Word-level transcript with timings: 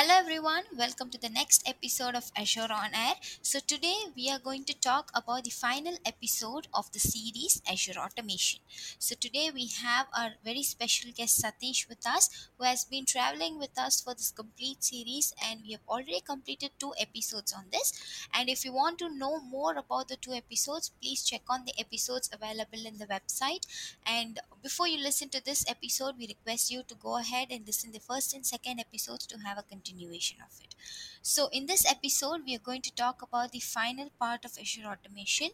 Hello 0.00 0.14
everyone, 0.18 0.62
welcome 0.78 1.10
to 1.10 1.20
the 1.20 1.28
next 1.28 1.68
episode 1.68 2.14
of 2.14 2.32
Azure 2.34 2.72
on 2.72 2.94
Air. 2.94 3.16
So 3.42 3.58
today 3.58 3.96
we 4.16 4.30
are 4.30 4.38
going 4.38 4.64
to 4.64 4.80
talk 4.80 5.10
about 5.14 5.44
the 5.44 5.50
final 5.50 5.98
episode 6.06 6.68
of 6.72 6.90
the 6.92 6.98
series 6.98 7.60
Azure 7.70 8.00
Automation. 8.00 8.60
So 8.98 9.14
today 9.14 9.50
we 9.52 9.68
have 9.82 10.06
our 10.16 10.30
very 10.42 10.62
special 10.62 11.10
guest 11.14 11.44
Sathish 11.44 11.86
with 11.86 12.06
us 12.06 12.48
who 12.56 12.64
has 12.64 12.86
been 12.86 13.04
traveling 13.04 13.58
with 13.58 13.78
us 13.78 14.00
for 14.00 14.14
this 14.14 14.30
complete 14.30 14.82
series 14.82 15.34
and 15.44 15.60
we 15.66 15.72
have 15.72 15.84
already 15.86 16.22
completed 16.26 16.70
two 16.78 16.94
episodes 16.98 17.52
on 17.52 17.64
this. 17.70 17.92
And 18.32 18.48
if 18.48 18.64
you 18.64 18.72
want 18.72 18.98
to 19.00 19.14
know 19.14 19.38
more 19.38 19.76
about 19.76 20.08
the 20.08 20.16
two 20.16 20.32
episodes, 20.32 20.92
please 21.02 21.24
check 21.24 21.42
on 21.50 21.66
the 21.66 21.78
episodes 21.78 22.30
available 22.32 22.86
in 22.86 22.96
the 22.96 23.06
website. 23.06 23.66
And 24.06 24.40
before 24.62 24.88
you 24.88 25.02
listen 25.02 25.28
to 25.28 25.44
this 25.44 25.62
episode, 25.68 26.14
we 26.18 26.26
request 26.26 26.70
you 26.70 26.84
to 26.88 26.94
go 26.94 27.18
ahead 27.18 27.48
and 27.50 27.66
listen 27.66 27.92
the 27.92 28.00
first 28.00 28.32
and 28.32 28.46
second 28.46 28.80
episodes 28.80 29.26
to 29.26 29.36
have 29.40 29.58
a 29.58 29.62
continuation 29.62 29.89
of 29.98 30.60
it. 30.62 30.74
So, 31.22 31.48
in 31.52 31.66
this 31.66 31.84
episode, 31.90 32.42
we 32.46 32.54
are 32.56 32.64
going 32.64 32.82
to 32.82 32.94
talk 32.94 33.22
about 33.22 33.52
the 33.52 33.60
final 33.60 34.10
part 34.18 34.44
of 34.44 34.52
Azure 34.58 34.86
Automation, 34.86 35.50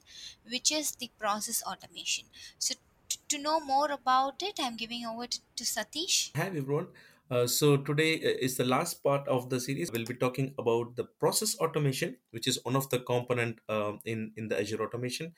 which 0.48 0.70
is 0.70 0.92
the 0.92 1.10
process 1.18 1.62
automation. 1.62 2.26
So, 2.58 2.74
t- 3.08 3.18
to 3.28 3.38
know 3.38 3.60
more 3.60 3.90
about 3.90 4.42
it, 4.42 4.58
I'm 4.60 4.76
giving 4.76 5.04
over 5.04 5.26
to, 5.26 5.40
to 5.56 5.64
Sathish. 5.64 6.36
Hi 6.36 6.46
everyone. 6.46 6.88
Uh, 7.28 7.46
so 7.46 7.76
today 7.76 8.14
uh, 8.16 8.36
is 8.40 8.56
the 8.56 8.64
last 8.64 9.02
part 9.02 9.26
of 9.26 9.50
the 9.50 9.58
series. 9.58 9.90
We'll 9.90 10.04
be 10.04 10.14
talking 10.14 10.54
about 10.58 10.94
the 10.94 11.04
process 11.04 11.56
automation, 11.58 12.16
which 12.30 12.46
is 12.46 12.60
one 12.62 12.76
of 12.76 12.88
the 12.90 13.00
component 13.00 13.58
um, 13.68 14.00
in 14.04 14.32
in 14.36 14.48
the 14.48 14.60
Azure 14.60 14.82
automation. 14.82 15.34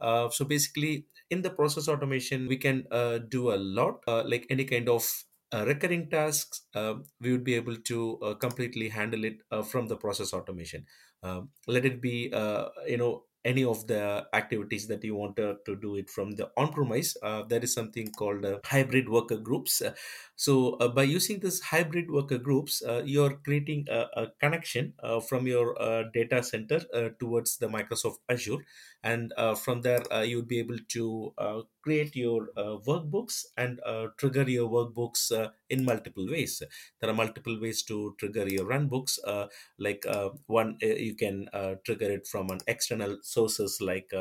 Uh, 0.00 0.28
so 0.30 0.44
basically, 0.44 1.06
in 1.30 1.42
the 1.42 1.50
process 1.50 1.88
automation, 1.88 2.48
we 2.48 2.56
can 2.56 2.86
uh, 2.90 3.18
do 3.18 3.52
a 3.52 3.58
lot, 3.58 4.02
uh, 4.08 4.22
like 4.24 4.46
any 4.50 4.64
kind 4.64 4.88
of 4.88 5.24
uh, 5.52 5.64
recurring 5.66 6.10
tasks. 6.10 6.62
Uh, 6.74 6.96
we 7.20 7.32
would 7.32 7.44
be 7.44 7.54
able 7.54 7.76
to 7.76 8.18
uh, 8.20 8.34
completely 8.34 8.88
handle 8.88 9.24
it 9.24 9.42
uh, 9.50 9.62
from 9.62 9.86
the 9.86 9.96
process 9.96 10.32
automation. 10.32 10.86
Um, 11.22 11.50
let 11.66 11.84
it 11.84 12.00
be, 12.00 12.32
uh, 12.32 12.68
you 12.86 12.96
know, 12.96 13.24
any 13.44 13.64
of 13.64 13.86
the 13.86 14.26
activities 14.34 14.88
that 14.88 15.02
you 15.04 15.14
want 15.14 15.36
to, 15.36 15.58
to 15.64 15.76
do 15.76 15.96
it 15.96 16.10
from 16.10 16.32
the 16.32 16.50
on-premise. 16.56 17.16
Uh, 17.22 17.42
there 17.44 17.60
is 17.62 17.72
something 17.72 18.10
called 18.12 18.44
uh, 18.44 18.58
hybrid 18.64 19.08
worker 19.08 19.36
groups. 19.38 19.80
Uh, 19.80 19.94
so 20.36 20.74
uh, 20.74 20.88
by 20.88 21.02
using 21.04 21.40
this 21.40 21.60
hybrid 21.60 22.10
worker 22.10 22.38
groups, 22.38 22.82
uh, 22.82 23.02
you're 23.04 23.36
creating 23.38 23.86
a, 23.88 24.06
a 24.16 24.26
connection 24.40 24.94
uh, 25.02 25.20
from 25.20 25.46
your 25.46 25.80
uh, 25.80 26.04
data 26.12 26.42
center 26.42 26.80
uh, 26.92 27.10
towards 27.18 27.56
the 27.58 27.68
Microsoft 27.68 28.18
Azure 28.28 28.58
and 29.02 29.32
uh, 29.36 29.54
from 29.54 29.82
there 29.82 30.02
uh, 30.12 30.20
you 30.22 30.36
would 30.36 30.48
be 30.48 30.58
able 30.58 30.78
to 30.88 31.32
uh, 31.38 31.62
create 31.88 32.14
your 32.14 32.48
uh, 32.54 32.76
workbooks 32.86 33.46
and 33.56 33.80
uh, 33.86 34.08
trigger 34.18 34.42
your 34.42 34.68
workbooks 34.68 35.32
uh, 35.32 35.48
in 35.70 35.84
multiple 35.86 36.26
ways. 36.30 36.62
There 37.00 37.08
are 37.08 37.14
multiple 37.14 37.58
ways 37.58 37.82
to 37.84 38.14
trigger 38.18 38.46
your 38.46 38.66
runbooks 38.66 39.18
uh, 39.26 39.46
like 39.78 40.04
uh, 40.06 40.30
one 40.46 40.76
uh, 40.82 40.86
you 41.08 41.14
can 41.14 41.48
trigger 41.86 42.10
it 42.16 42.26
from 42.26 42.50
an 42.50 42.60
external 42.66 43.16
sources 43.22 43.78
like 43.80 44.12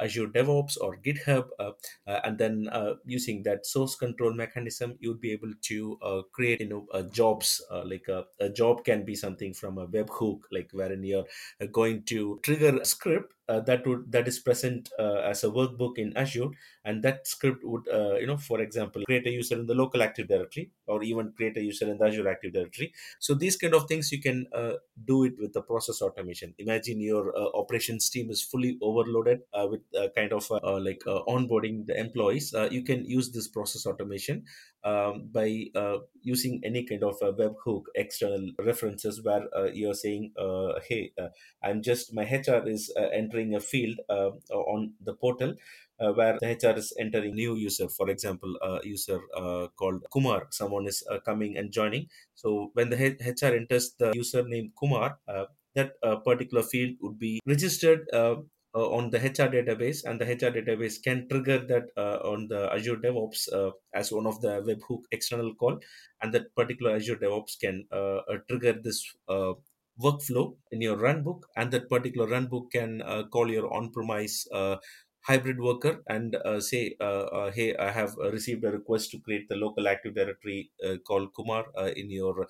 azure 0.00 0.28
devops 0.28 0.78
or 0.80 0.96
github 1.06 1.48
and 2.06 2.38
then 2.38 2.68
using 3.04 3.42
that 3.42 3.66
source 3.66 3.94
control 3.96 4.32
mechanism 4.32 4.96
you'll 5.00 5.22
be 5.26 5.32
able 5.32 5.52
to 5.60 5.98
create 6.32 6.60
you 6.60 6.68
know 6.68 7.02
jobs 7.10 7.62
like 7.84 8.06
a, 8.08 8.24
a 8.40 8.48
job 8.48 8.84
can 8.84 9.04
be 9.04 9.14
something 9.14 9.52
from 9.52 9.78
a 9.78 9.86
webhook 9.86 10.40
like 10.50 10.70
wherein 10.72 11.02
you're 11.02 11.26
going 11.72 12.02
to 12.04 12.38
trigger 12.42 12.76
a 12.78 12.84
script 12.84 13.32
uh, 13.48 13.60
that 13.60 13.86
would 13.86 14.10
that 14.10 14.26
is 14.26 14.38
present 14.38 14.88
uh, 14.98 15.20
as 15.32 15.44
a 15.44 15.48
workbook 15.48 15.98
in 15.98 16.16
Azure, 16.16 16.48
and 16.84 17.02
that 17.02 17.26
script 17.26 17.62
would 17.64 17.88
uh, 17.92 18.16
you 18.16 18.26
know 18.26 18.36
for 18.36 18.60
example 18.60 19.02
create 19.06 19.26
a 19.26 19.30
user 19.30 19.58
in 19.58 19.66
the 19.66 19.74
local 19.74 20.02
Active 20.02 20.28
Directory 20.28 20.70
or 20.86 21.02
even 21.02 21.32
create 21.36 21.56
a 21.56 21.62
user 21.62 21.88
in 21.88 21.98
the 21.98 22.06
Azure 22.06 22.28
Active 22.28 22.52
Directory. 22.52 22.92
So 23.20 23.34
these 23.34 23.56
kind 23.56 23.74
of 23.74 23.86
things 23.86 24.10
you 24.10 24.20
can 24.20 24.46
uh, 24.52 24.74
do 25.04 25.24
it 25.24 25.34
with 25.38 25.52
the 25.52 25.62
process 25.62 26.02
automation. 26.02 26.54
Imagine 26.58 27.00
your 27.00 27.36
uh, 27.36 27.48
operations 27.54 28.10
team 28.10 28.30
is 28.30 28.42
fully 28.42 28.78
overloaded 28.82 29.40
uh, 29.54 29.66
with 29.70 29.82
kind 30.14 30.32
of 30.32 30.50
like 30.82 31.02
onboarding 31.06 31.86
the 31.86 31.98
employees. 31.98 32.54
You 32.70 32.82
can 32.82 33.04
use 33.04 33.30
this 33.30 33.48
process 33.48 33.86
automation 33.86 34.44
um, 34.86 35.28
by 35.32 35.64
uh, 35.74 35.98
using 36.22 36.60
any 36.64 36.84
kind 36.84 37.02
of 37.02 37.16
a 37.20 37.32
webhook 37.32 37.82
external 37.96 38.52
references 38.60 39.20
where 39.22 39.44
uh, 39.54 39.64
you're 39.64 39.94
saying, 39.94 40.32
uh, 40.38 40.74
hey, 40.88 41.12
uh, 41.20 41.28
I'm 41.62 41.82
just 41.82 42.14
my 42.14 42.22
HR 42.22 42.68
is 42.68 42.92
uh, 42.96 43.08
entering 43.12 43.54
a 43.56 43.60
field 43.60 43.98
uh, 44.08 44.30
on 44.50 44.92
the 45.02 45.14
portal 45.14 45.54
where 45.98 46.38
the 46.40 46.46
HR 46.46 46.78
is 46.78 46.92
entering 47.00 47.34
new 47.34 47.56
user. 47.56 47.88
For 47.88 48.10
example, 48.10 48.54
a 48.62 48.78
user 48.84 49.18
called 49.76 50.04
Kumar. 50.12 50.46
Someone 50.50 50.86
is 50.86 51.02
coming 51.24 51.56
and 51.56 51.72
joining. 51.72 52.08
So 52.34 52.70
when 52.74 52.90
the 52.90 52.96
HR 52.96 53.56
enters 53.56 53.94
the 53.98 54.12
user 54.14 54.42
username 54.44 54.72
Kumar, 54.78 55.18
that 55.74 55.92
particular 56.22 56.62
field 56.62 56.96
would 57.00 57.18
be 57.18 57.40
registered. 57.46 58.06
Uh, 58.76 58.90
on 58.90 59.08
the 59.08 59.16
HR 59.16 59.48
database, 59.48 60.04
and 60.04 60.20
the 60.20 60.26
HR 60.26 60.52
database 60.52 61.02
can 61.02 61.26
trigger 61.30 61.56
that 61.66 61.84
uh, 61.96 62.18
on 62.30 62.46
the 62.48 62.70
Azure 62.74 62.96
DevOps 62.96 63.50
uh, 63.50 63.70
as 63.94 64.12
one 64.12 64.26
of 64.26 64.38
the 64.42 64.60
webhook 64.68 65.00
external 65.12 65.54
call, 65.54 65.78
and 66.20 66.34
that 66.34 66.54
particular 66.54 66.94
Azure 66.94 67.16
DevOps 67.16 67.58
can 67.58 67.86
trigger 68.50 68.74
this 68.74 69.14
workflow 69.98 70.54
in 70.72 70.82
your 70.82 70.98
runbook 70.98 71.40
and 71.56 71.70
that 71.70 71.88
particular 71.88 72.26
runbook 72.26 72.70
can 72.70 73.00
call 73.32 73.50
your 73.50 73.72
on-premise 73.72 74.46
hybrid 75.26 75.58
worker 75.60 76.02
and 76.06 76.36
uh, 76.36 76.60
say 76.60 76.94
uh, 77.00 77.24
uh, 77.38 77.50
hey 77.50 77.74
i 77.76 77.90
have 77.90 78.12
uh, 78.24 78.30
received 78.30 78.64
a 78.64 78.70
request 78.70 79.10
to 79.10 79.18
create 79.18 79.48
the 79.48 79.56
local 79.56 79.88
active 79.92 80.14
directory 80.14 80.70
uh, 80.86 80.96
called 81.08 81.32
kumar 81.34 81.64
in 81.96 82.10
your 82.10 82.46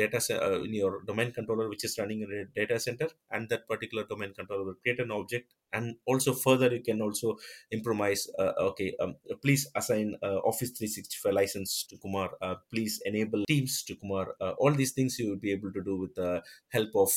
data 0.00 0.20
uh, 0.30 0.60
in 0.66 0.74
your 0.74 1.02
domain 1.06 1.32
controller 1.32 1.68
which 1.68 1.84
is 1.84 1.96
running 1.98 2.20
in 2.20 2.30
a 2.40 2.44
data 2.58 2.78
center 2.78 3.08
and 3.30 3.48
that 3.48 3.66
particular 3.66 4.04
domain 4.04 4.32
controller 4.34 4.64
will 4.64 4.80
create 4.82 5.00
an 5.00 5.10
object 5.10 5.54
and 5.72 5.96
also 6.06 6.32
further 6.32 6.68
you 6.74 6.82
can 6.82 7.00
also 7.00 7.36
improvise 7.72 8.28
okay 8.68 8.94
um, 9.00 9.14
please 9.42 9.66
assign 9.74 10.14
office 10.50 10.70
365 10.70 11.32
license 11.32 11.86
to 11.88 11.96
kumar 11.96 12.30
please 12.70 13.00
enable 13.06 13.44
teams 13.46 13.82
to 13.82 13.94
kumar 13.94 14.26
all 14.58 14.72
these 14.72 14.92
things 14.92 15.18
you 15.18 15.30
will 15.30 15.42
be 15.48 15.52
able 15.52 15.72
to 15.72 15.82
do 15.82 15.96
with 15.96 16.14
the 16.14 16.42
help 16.68 16.90
of 16.94 17.10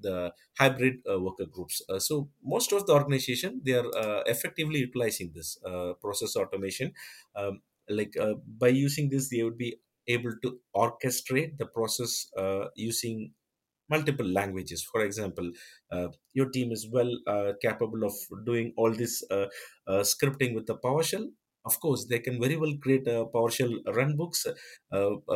the 0.00 0.32
hybrid 0.58 0.96
worker 1.06 1.46
groups. 1.46 1.82
So 1.98 2.28
most 2.42 2.72
of 2.72 2.86
the 2.86 2.92
organization 2.92 3.60
they 3.64 3.74
are 3.74 4.21
effectively 4.26 4.80
utilizing 4.80 5.32
this 5.34 5.58
uh, 5.66 5.92
process 6.00 6.36
automation. 6.36 6.92
Um, 7.36 7.60
like 7.88 8.14
uh, 8.20 8.34
by 8.60 8.68
using 8.68 9.10
this, 9.10 9.28
they 9.28 9.42
would 9.42 9.58
be 9.58 9.76
able 10.08 10.32
to 10.42 10.58
orchestrate 10.74 11.58
the 11.58 11.66
process 11.66 12.26
uh, 12.38 12.66
using 12.76 13.32
multiple 13.88 14.26
languages. 14.26 14.86
For 14.90 15.04
example, 15.04 15.50
uh, 15.90 16.08
your 16.32 16.48
team 16.50 16.72
is 16.72 16.88
well 16.90 17.10
uh, 17.26 17.52
capable 17.60 18.04
of 18.04 18.14
doing 18.46 18.72
all 18.76 18.92
this 18.92 19.22
uh, 19.30 19.46
scripting 19.88 20.54
with 20.54 20.66
the 20.66 20.76
PowerShell. 20.76 21.26
Of 21.64 21.78
course, 21.78 22.06
they 22.10 22.18
can 22.18 22.40
very 22.40 22.56
well 22.56 22.74
create 22.82 23.06
a 23.06 23.24
PowerShell 23.32 23.84
runbooks 23.86 24.46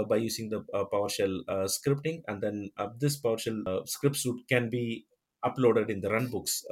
by 0.09 0.17
using 0.17 0.49
the 0.49 0.65
PowerShell 0.93 1.45
scripting, 1.67 2.23
and 2.27 2.43
then 2.43 2.71
this 2.99 3.21
PowerShell 3.21 3.87
scripts 3.87 4.27
would, 4.27 4.41
can 4.49 4.69
be 4.69 5.07
uploaded 5.45 5.89
in 5.89 6.01
the 6.01 6.09
runbooks. 6.09 6.63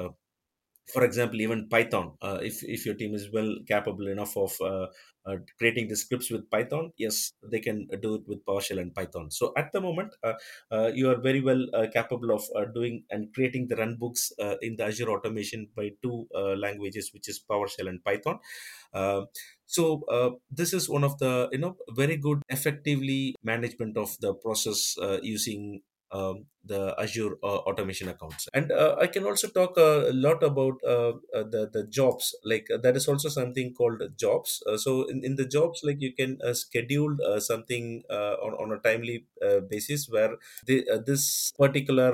For 0.92 1.04
example 1.04 1.40
even 1.40 1.68
python 1.68 2.12
uh, 2.20 2.38
if 2.42 2.62
if 2.62 2.84
your 2.86 2.94
team 2.94 3.14
is 3.14 3.30
well 3.32 3.56
capable 3.66 4.06
enough 4.06 4.36
of 4.36 4.54
uh, 4.60 4.86
uh, 5.26 5.36
creating 5.58 5.88
the 5.88 5.96
scripts 5.96 6.30
with 6.30 6.50
python 6.50 6.92
yes 6.98 7.32
they 7.50 7.60
can 7.60 7.88
do 8.02 8.16
it 8.16 8.22
with 8.26 8.44
powershell 8.44 8.80
and 8.80 8.94
python. 8.94 9.30
So 9.30 9.52
at 9.56 9.72
the 9.72 9.80
moment 9.80 10.14
uh, 10.22 10.34
uh, 10.70 10.90
you 10.94 11.10
are 11.10 11.20
very 11.20 11.40
well 11.40 11.64
uh, 11.72 11.86
capable 11.92 12.30
of 12.32 12.44
doing 12.74 13.04
and 13.10 13.32
creating 13.34 13.68
the 13.68 13.76
runbooks 13.76 14.30
in 14.60 14.76
the 14.76 14.84
azure 14.84 15.10
automation 15.10 15.68
by 15.74 15.90
two 16.02 16.26
languages 16.34 17.10
which 17.14 17.28
is 17.28 17.42
powershell 17.50 17.88
and 17.88 18.04
python. 18.04 18.38
Uh, 18.92 19.22
so 19.66 20.04
uh, 20.10 20.30
this 20.50 20.72
is 20.72 20.88
one 20.88 21.04
of 21.04 21.18
the 21.18 21.48
you 21.52 21.58
know 21.58 21.76
very 21.90 22.16
good 22.16 22.42
effectively 22.48 23.34
management 23.42 23.96
of 23.96 24.16
the 24.20 24.34
process 24.34 24.96
uh, 25.02 25.18
using 25.22 25.80
um, 26.10 26.46
the 26.64 26.94
Azure 26.98 27.36
uh, 27.42 27.58
automation 27.68 28.08
accounts. 28.08 28.48
And 28.54 28.72
uh, 28.72 28.96
I 28.98 29.06
can 29.08 29.24
also 29.24 29.48
talk 29.48 29.76
uh, 29.76 30.08
a 30.08 30.12
lot 30.12 30.42
about 30.42 30.74
uh, 30.86 31.12
uh, 31.34 31.44
the 31.54 31.68
the 31.72 31.86
jobs. 31.88 32.34
Like 32.44 32.68
uh, 32.72 32.78
there 32.78 32.96
is 32.96 33.08
also 33.08 33.28
something 33.28 33.74
called 33.74 34.02
jobs. 34.16 34.62
So 34.76 35.04
in, 35.08 35.24
in 35.24 35.36
the 35.36 35.46
jobs, 35.46 35.80
like 35.82 36.00
you 36.00 36.12
can 36.14 36.38
schedule 36.54 37.16
something 37.40 38.02
on 38.10 38.52
on 38.62 38.72
a 38.72 38.80
timely 38.80 39.26
basis 39.68 40.08
where 40.08 40.36
the, 40.66 41.02
this 41.04 41.52
particular 41.58 42.12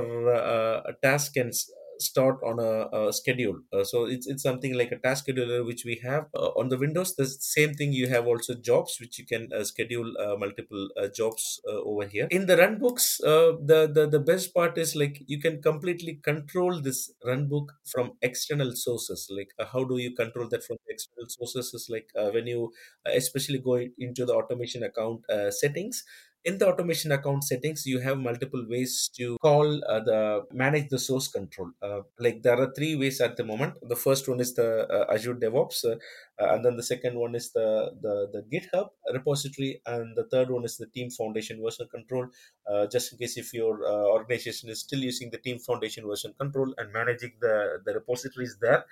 task 1.02 1.34
can 1.34 1.52
start 2.00 2.38
on 2.44 2.58
a, 2.58 3.08
a 3.08 3.12
schedule. 3.12 3.60
Uh, 3.72 3.84
so 3.84 4.04
it's, 4.06 4.26
it's 4.26 4.42
something 4.42 4.74
like 4.76 4.92
a 4.92 4.98
task 4.98 5.26
scheduler 5.26 5.64
which 5.66 5.84
we 5.84 6.00
have. 6.04 6.26
Uh, 6.34 6.48
on 6.60 6.68
the 6.68 6.78
windows 6.78 7.16
the 7.16 7.26
same 7.26 7.74
thing 7.74 7.92
you 7.92 8.08
have 8.08 8.26
also 8.26 8.54
jobs 8.54 8.98
which 9.00 9.18
you 9.18 9.26
can 9.26 9.48
uh, 9.52 9.64
schedule 9.64 10.12
uh, 10.18 10.36
multiple 10.36 10.88
uh, 10.96 11.08
jobs 11.08 11.60
over 11.66 12.06
here. 12.06 12.28
In 12.30 12.46
the 12.46 12.56
runbooks 12.56 13.18
the, 13.20 13.90
the 13.92 14.06
the 14.08 14.20
best 14.20 14.54
part 14.54 14.76
is 14.78 14.94
like 14.96 15.22
you 15.26 15.40
can 15.40 15.60
completely 15.62 16.14
control 16.16 16.80
this 16.80 17.12
runbook 17.24 17.68
from 17.84 18.12
external 18.22 18.72
sources. 18.74 19.28
Like 19.30 19.50
how 19.72 19.84
do 19.84 19.98
you 19.98 20.14
control 20.14 20.48
that 20.48 20.64
from 20.64 20.78
external 20.88 21.28
sources 21.28 21.72
is 21.74 21.88
like 21.90 22.10
when 22.14 22.46
you 22.46 22.72
especially 23.06 23.58
go 23.58 23.74
into 23.98 24.24
the 24.26 24.34
automation 24.34 24.82
account 24.82 25.24
settings 25.50 26.04
in 26.44 26.58
the 26.58 26.66
automation 26.66 27.12
account 27.12 27.44
settings 27.44 27.84
you 27.86 27.98
have 28.00 28.18
multiple 28.18 28.64
ways 28.68 29.10
to 29.14 29.36
call 29.42 29.66
uh, 29.84 30.00
the 30.00 30.46
manage 30.52 30.88
the 30.88 30.98
source 30.98 31.28
control. 31.28 31.70
Uh, 31.82 32.00
like 32.18 32.42
there 32.42 32.58
are 32.60 32.72
three 32.74 32.96
ways 32.96 33.20
at 33.20 33.36
the 33.36 33.44
moment. 33.44 33.74
The 33.82 33.96
first 33.96 34.28
one 34.28 34.40
is 34.40 34.54
the 34.54 34.88
uh, 34.88 35.12
azure 35.12 35.34
devops 35.34 35.84
uh, 35.84 35.96
uh, 36.42 36.54
and 36.54 36.64
then 36.64 36.76
the 36.76 36.82
second 36.82 37.18
one 37.18 37.34
is 37.34 37.52
the, 37.52 37.92
the 38.00 38.14
the 38.32 38.42
github 38.52 38.90
repository 39.12 39.82
and 39.86 40.16
the 40.16 40.24
third 40.30 40.50
one 40.50 40.64
is 40.64 40.76
the 40.78 40.86
team 40.86 41.10
foundation 41.10 41.62
version 41.62 41.88
control. 41.88 42.26
Uh, 42.70 42.86
just 42.86 43.12
in 43.12 43.18
case 43.18 43.36
if 43.36 43.52
your 43.52 43.84
organization 43.86 44.70
is 44.70 44.80
still 44.80 45.00
using 45.00 45.30
the 45.30 45.38
team 45.38 45.58
foundation 45.58 46.06
version 46.06 46.32
control 46.38 46.72
and 46.78 46.92
managing 46.92 47.32
the 47.40 47.80
the 47.84 47.92
repositories 47.92 48.56
there 48.60 48.84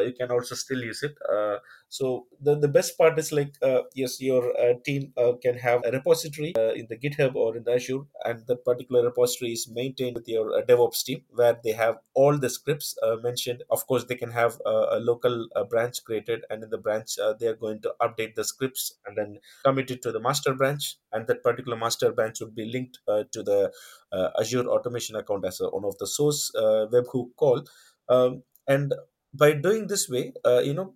you 0.00 0.12
can 0.12 0.30
also 0.30 0.54
still 0.54 0.82
use 0.82 1.02
it. 1.02 1.16
Uh, 1.30 1.58
so 1.88 2.26
the, 2.40 2.58
the 2.58 2.68
best 2.68 2.98
part 2.98 3.18
is 3.18 3.30
like 3.32 3.54
uh, 3.62 3.82
yes 3.94 4.20
your 4.20 4.58
uh, 4.58 4.74
team 4.84 5.12
uh, 5.16 5.32
can 5.42 5.56
have 5.56 5.82
a 5.84 5.90
repository 5.92 6.52
uh, 6.56 6.72
in 6.72 6.86
the 6.88 6.96
github 6.96 7.34
or 7.34 7.56
in 7.56 7.64
the 7.64 7.72
azure 7.72 8.00
and 8.24 8.46
that 8.46 8.64
particular 8.64 9.04
repository 9.04 9.52
is 9.52 9.68
maintained 9.68 10.16
with 10.16 10.26
your 10.26 10.52
uh, 10.58 10.62
devops 10.62 11.04
team 11.04 11.22
where 11.30 11.58
they 11.62 11.72
have 11.72 11.98
all 12.14 12.36
the 12.36 12.50
scripts 12.50 12.96
uh, 13.02 13.16
mentioned. 13.22 13.62
Of 13.70 13.86
course 13.86 14.04
they 14.04 14.16
can 14.16 14.32
have 14.32 14.60
uh, 14.66 14.86
a 14.90 14.98
local 14.98 15.46
uh, 15.54 15.64
branch 15.64 16.02
created 16.04 16.44
and 16.50 16.62
in 16.64 16.70
the 16.70 16.78
branch 16.78 17.18
uh, 17.18 17.34
they 17.38 17.46
are 17.46 17.56
going 17.56 17.80
to 17.82 17.94
update 18.00 18.34
the 18.34 18.44
scripts 18.44 18.92
and 19.06 19.16
then 19.16 19.38
commit 19.64 19.90
it 19.90 20.02
to 20.02 20.12
the 20.12 20.20
master 20.20 20.54
branch 20.54 20.96
and 21.12 21.26
that 21.28 21.42
particular 21.42 21.76
master 21.76 22.12
branch 22.12 22.40
would 22.40 22.54
be 22.54 22.64
linked 22.64 22.98
uh, 23.08 23.24
to 23.30 23.42
the 23.42 23.72
uh, 24.12 24.30
azure 24.40 24.66
automation 24.66 25.16
account 25.16 25.44
as 25.44 25.60
a, 25.60 25.68
one 25.68 25.84
of 25.84 25.96
the 25.98 26.06
source 26.06 26.52
uh, 26.56 26.86
webhook 26.92 27.30
call. 27.36 27.64
Um, 28.08 28.42
and 28.66 28.94
by 29.34 29.52
doing 29.52 29.86
this 29.86 30.08
way 30.08 30.32
uh, 30.44 30.60
you 30.60 30.74
know 30.74 30.94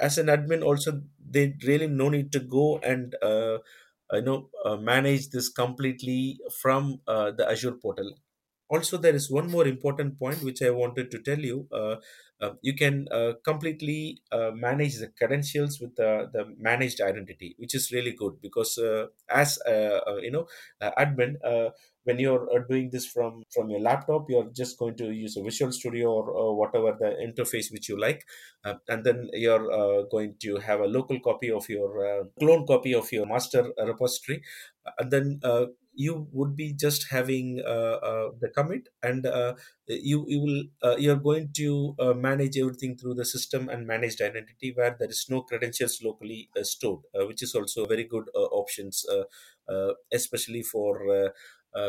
as 0.00 0.18
an 0.18 0.26
admin 0.26 0.62
also 0.62 1.00
they 1.36 1.54
really 1.66 1.86
no 1.86 2.08
need 2.08 2.30
to 2.32 2.40
go 2.40 2.78
and 2.78 3.14
uh, 3.22 3.58
you 4.12 4.22
know 4.22 4.48
uh, 4.64 4.76
manage 4.76 5.30
this 5.30 5.48
completely 5.48 6.38
from 6.60 7.00
uh, 7.06 7.30
the 7.30 7.48
azure 7.48 7.72
portal. 7.72 8.12
Also 8.68 8.96
there 8.98 9.14
is 9.16 9.28
one 9.30 9.50
more 9.50 9.66
important 9.66 10.16
point 10.18 10.42
which 10.44 10.62
i 10.62 10.70
wanted 10.70 11.10
to 11.10 11.18
tell 11.28 11.38
you 11.50 11.66
uh, 11.72 11.96
uh, 12.40 12.52
you 12.62 12.74
can 12.82 13.08
uh, 13.10 13.32
completely 13.44 14.22
uh, 14.30 14.50
manage 14.54 14.96
the 14.98 15.08
credentials 15.18 15.80
with 15.80 15.96
the, 15.96 16.30
the 16.32 16.44
managed 16.56 17.00
identity 17.00 17.54
which 17.58 17.74
is 17.74 17.90
really 17.90 18.12
good 18.12 18.40
because 18.40 18.78
uh, 18.78 19.06
as 19.28 19.58
uh, 19.66 20.00
uh, 20.10 20.16
you 20.22 20.30
know 20.30 20.46
uh, 20.80 20.92
admin 20.98 21.34
uh, 21.44 21.70
when 22.10 22.18
you're 22.18 22.46
uh, 22.56 22.62
doing 22.68 22.90
this 22.90 23.06
from 23.06 23.42
from 23.54 23.70
your 23.70 23.80
laptop 23.80 24.28
you're 24.28 24.50
just 24.60 24.78
going 24.78 24.96
to 24.96 25.10
use 25.12 25.36
a 25.36 25.42
visual 25.42 25.72
studio 25.72 26.08
or, 26.12 26.30
or 26.30 26.56
whatever 26.56 26.90
the 26.98 27.10
interface 27.28 27.72
which 27.72 27.88
you 27.88 27.98
like. 27.98 28.26
Uh, 28.64 28.74
and 28.88 29.04
then 29.04 29.28
you're 29.32 29.70
uh, 29.72 30.02
going 30.10 30.36
to 30.40 30.56
have 30.58 30.80
a 30.80 30.86
local 30.86 31.20
copy 31.20 31.50
of 31.50 31.68
your 31.68 31.90
uh, 32.06 32.24
clone 32.38 32.66
copy 32.66 32.94
of 32.94 33.10
your 33.12 33.26
master 33.26 33.72
repository. 33.78 34.42
And 34.98 35.10
then 35.10 35.40
uh, 35.42 35.66
you 35.92 36.28
would 36.32 36.56
be 36.56 36.72
just 36.72 37.08
having 37.10 37.60
uh, 37.66 37.98
uh, 38.10 38.30
the 38.40 38.48
commit 38.48 38.88
and 39.02 39.26
uh, 39.26 39.54
you 39.88 40.24
you 40.28 40.40
will 40.40 40.62
uh, 40.82 40.96
you're 40.96 41.16
going 41.16 41.52
to 41.56 41.94
uh, 41.98 42.14
manage 42.14 42.56
everything 42.56 42.96
through 42.96 43.14
the 43.14 43.24
system 43.24 43.68
and 43.68 43.86
managed 43.86 44.20
identity 44.22 44.72
where 44.74 44.96
there 44.98 45.08
is 45.10 45.26
no 45.28 45.42
credentials 45.42 46.00
locally 46.02 46.48
uh, 46.56 46.62
stored 46.62 47.00
uh, 47.14 47.26
which 47.26 47.42
is 47.42 47.54
also 47.54 47.84
very 47.86 48.04
good 48.04 48.30
uh, 48.34 48.38
options 48.62 49.04
uh, 49.10 49.24
uh, 49.68 49.94
especially 50.12 50.62
for 50.62 51.10
uh, 51.10 51.26
uh, 51.26 51.30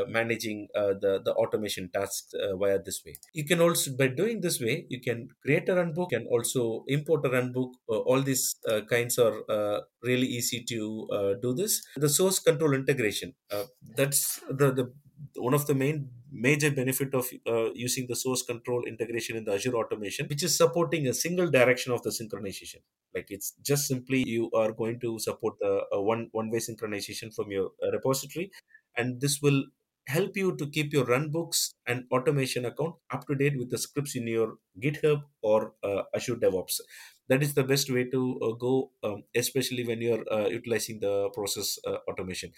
managing 0.07 0.67
uh, 0.75 0.93
the 1.03 1.21
the 1.23 1.33
automation 1.33 1.89
tasks 1.91 2.33
uh, 2.33 2.55
via 2.57 2.79
this 2.81 3.03
way. 3.05 3.15
You 3.33 3.45
can 3.45 3.61
also 3.61 3.95
by 3.95 4.07
doing 4.07 4.41
this 4.41 4.59
way 4.59 4.85
you 4.89 5.01
can 5.01 5.29
create 5.41 5.69
a 5.69 5.73
runbook 5.73 6.11
and 6.11 6.27
also 6.27 6.83
import 6.87 7.25
a 7.25 7.29
runbook. 7.29 7.71
Uh, 7.89 7.99
all 7.99 8.21
these 8.21 8.55
uh, 8.69 8.81
kinds 8.89 9.17
are 9.19 9.43
uh, 9.49 9.81
really 10.03 10.27
easy 10.27 10.63
to 10.69 11.07
uh, 11.11 11.33
do 11.41 11.53
this. 11.53 11.81
The 11.95 12.09
source 12.09 12.39
control 12.39 12.73
integration 12.73 13.33
uh, 13.51 13.65
that's 13.95 14.39
the 14.49 14.71
the 14.71 14.93
one 15.35 15.53
of 15.53 15.67
the 15.67 15.75
main 15.75 16.09
major 16.31 16.71
benefit 16.71 17.13
of 17.13 17.27
uh, 17.47 17.71
using 17.73 18.07
the 18.07 18.15
source 18.15 18.41
control 18.41 18.83
integration 18.85 19.37
in 19.37 19.43
the 19.43 19.53
azure 19.53 19.75
automation 19.75 20.25
which 20.27 20.43
is 20.43 20.55
supporting 20.55 21.07
a 21.07 21.13
single 21.13 21.49
direction 21.49 21.91
of 21.91 22.01
the 22.03 22.09
synchronization. 22.09 22.81
Like 23.13 23.27
it's 23.29 23.53
just 23.61 23.87
simply 23.87 24.23
you 24.25 24.49
are 24.51 24.71
going 24.71 24.99
to 25.01 25.19
support 25.19 25.55
the 25.59 25.83
uh, 25.93 26.01
one 26.01 26.29
one 26.31 26.49
way 26.49 26.59
synchronization 26.59 27.33
from 27.35 27.51
your 27.51 27.71
uh, 27.83 27.91
repository 27.91 28.51
and 28.95 29.21
this 29.21 29.41
will 29.41 29.65
help 30.07 30.35
you 30.35 30.55
to 30.57 30.67
keep 30.69 30.91
your 30.91 31.05
runbooks 31.05 31.73
and 31.85 32.05
automation 32.11 32.65
account 32.65 32.95
up 33.11 33.25
to 33.27 33.35
date 33.35 33.57
with 33.57 33.69
the 33.69 33.77
scripts 33.77 34.15
in 34.15 34.27
your 34.27 34.57
github 34.81 35.23
or 35.41 35.75
uh, 35.83 36.03
azure 36.15 36.35
devops. 36.35 36.79
That 37.27 37.43
is 37.43 37.53
the 37.53 37.63
best 37.63 37.89
way 37.89 38.05
to 38.09 38.39
uh, 38.41 38.51
go 38.53 38.91
um, 39.03 39.23
especially 39.35 39.85
when 39.85 40.01
you're 40.01 40.25
uh, 40.31 40.47
utilizing 40.47 40.99
the 40.99 41.29
process 41.33 41.77
uh, 41.87 41.97
automation. 42.09 42.51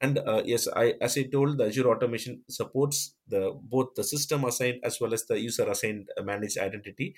And 0.00 0.18
uh, 0.18 0.42
yes 0.46 0.68
i 0.80 0.94
as 1.06 1.16
i 1.18 1.24
told 1.24 1.58
the 1.58 1.66
azure 1.66 1.88
automation 1.92 2.44
supports 2.48 3.16
the 3.26 3.40
both 3.74 3.94
the 3.96 4.04
system 4.04 4.44
assigned 4.44 4.78
as 4.84 5.00
well 5.00 5.12
as 5.12 5.24
the 5.26 5.40
user 5.40 5.68
assigned 5.68 6.08
uh, 6.16 6.22
managed 6.22 6.56
identity. 6.58 7.16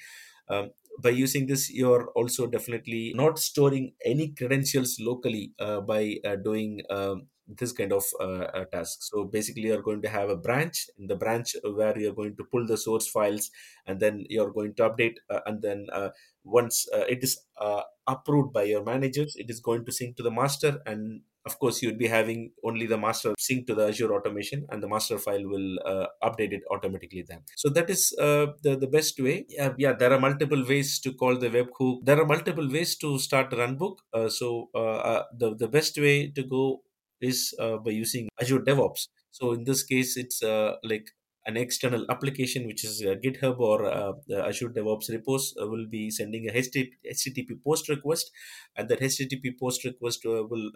Um, 0.49 0.71
by 1.03 1.11
using 1.11 1.47
this 1.47 1.71
you're 1.71 2.09
also 2.13 2.47
definitely 2.47 3.13
not 3.15 3.39
storing 3.39 3.93
any 4.05 4.29
credentials 4.33 4.99
locally 4.99 5.55
by 5.59 6.21
doing 6.43 6.81
um, 6.91 7.29
this 7.59 7.73
kind 7.73 7.93
of 7.93 8.05
uh, 8.21 8.45
uh, 8.55 8.65
task. 8.67 8.99
So 9.03 9.25
basically 9.25 9.63
you're 9.63 9.83
going 9.83 10.03
to 10.03 10.09
have 10.09 10.29
a 10.29 10.37
branch. 10.37 10.89
In 10.99 11.07
the 11.07 11.17
branch 11.17 11.57
where 11.63 11.99
you're 11.99 12.15
going 12.15 12.37
to 12.37 12.45
pull 12.45 12.67
the 12.67 12.77
source 12.77 13.09
files 13.09 13.51
and 13.87 14.01
then 14.01 14.25
you're 14.29 14.53
going 14.53 14.75
to 14.75 14.89
update 14.89 15.17
uh, 15.29 15.41
and 15.47 15.63
then 15.63 15.87
uh, 15.93 16.11
once 16.45 16.87
uh, 16.95 17.05
it 17.09 17.23
is 17.23 17.41
uh, 17.61 17.83
approved 18.07 18.53
by 18.53 18.65
your 18.65 18.85
managers 18.85 19.37
it 19.37 19.51
is 19.51 19.61
going 19.61 19.85
to 19.85 19.93
sync 19.93 20.17
to 20.17 20.23
the 20.23 20.31
master. 20.31 20.79
And 20.87 21.23
of 21.47 21.59
course 21.59 21.83
you'd 21.83 21.99
be 21.99 22.07
having 22.07 22.53
only 22.63 22.87
the 22.87 22.99
master 22.99 23.35
sync 23.39 23.67
to 23.67 23.75
the 23.75 23.89
azure 23.89 24.13
automation 24.13 24.67
and 24.69 24.83
the 24.83 24.89
master 24.89 25.19
file 25.19 25.43
will 25.43 25.79
update 26.23 26.53
it 26.53 26.61
automatically 26.71 27.25
then. 27.27 27.41
So 27.57 27.71
that 27.71 27.89
is 27.89 28.11
the, 28.11 28.55
the 28.63 28.87
best 28.87 29.19
way. 29.19 29.47
Yeah, 29.79 29.95
there 29.95 30.13
are 30.13 30.21
multiple 30.21 30.63
ways 30.69 30.99
to 31.01 31.15
call 31.15 31.39
the 31.39 31.49
webhook. 31.49 32.05
There 32.05 32.21
are 32.21 32.27
multiple 32.27 32.71
ways 32.71 32.97
to 32.97 33.19
start 33.19 33.51
runbook. 33.53 33.97
So 34.29 34.69
the, 34.75 35.57
the 35.57 35.69
best 35.69 35.99
way 35.99 36.31
to 36.31 36.43
go 36.43 36.83
is 37.21 37.55
uh, 37.59 37.77
by 37.79 37.91
using 37.91 38.29
azure 38.41 38.61
devops. 38.61 39.09
So 39.31 39.53
in 39.53 39.65
this 39.65 39.83
case 39.83 40.17
it's 40.17 40.43
uh, 40.43 40.77
like 40.83 41.11
an 41.47 41.57
external 41.57 42.05
application 42.11 42.67
which 42.67 42.85
is 42.85 43.03
uh, 43.03 43.15
github 43.25 43.59
or 43.59 43.87
uh, 43.87 44.13
azure 44.49 44.69
devops 44.69 45.09
repos 45.11 45.55
uh, 45.61 45.67
will 45.67 45.87
be 45.87 46.11
sending 46.11 46.49
a 46.49 46.53
http 46.53 47.51
post 47.65 47.89
request 47.89 48.31
and 48.77 48.89
that 48.89 49.01
http 49.01 49.59
post 49.59 49.85
request 49.85 50.21
uh, 50.27 50.45
will 50.51 50.71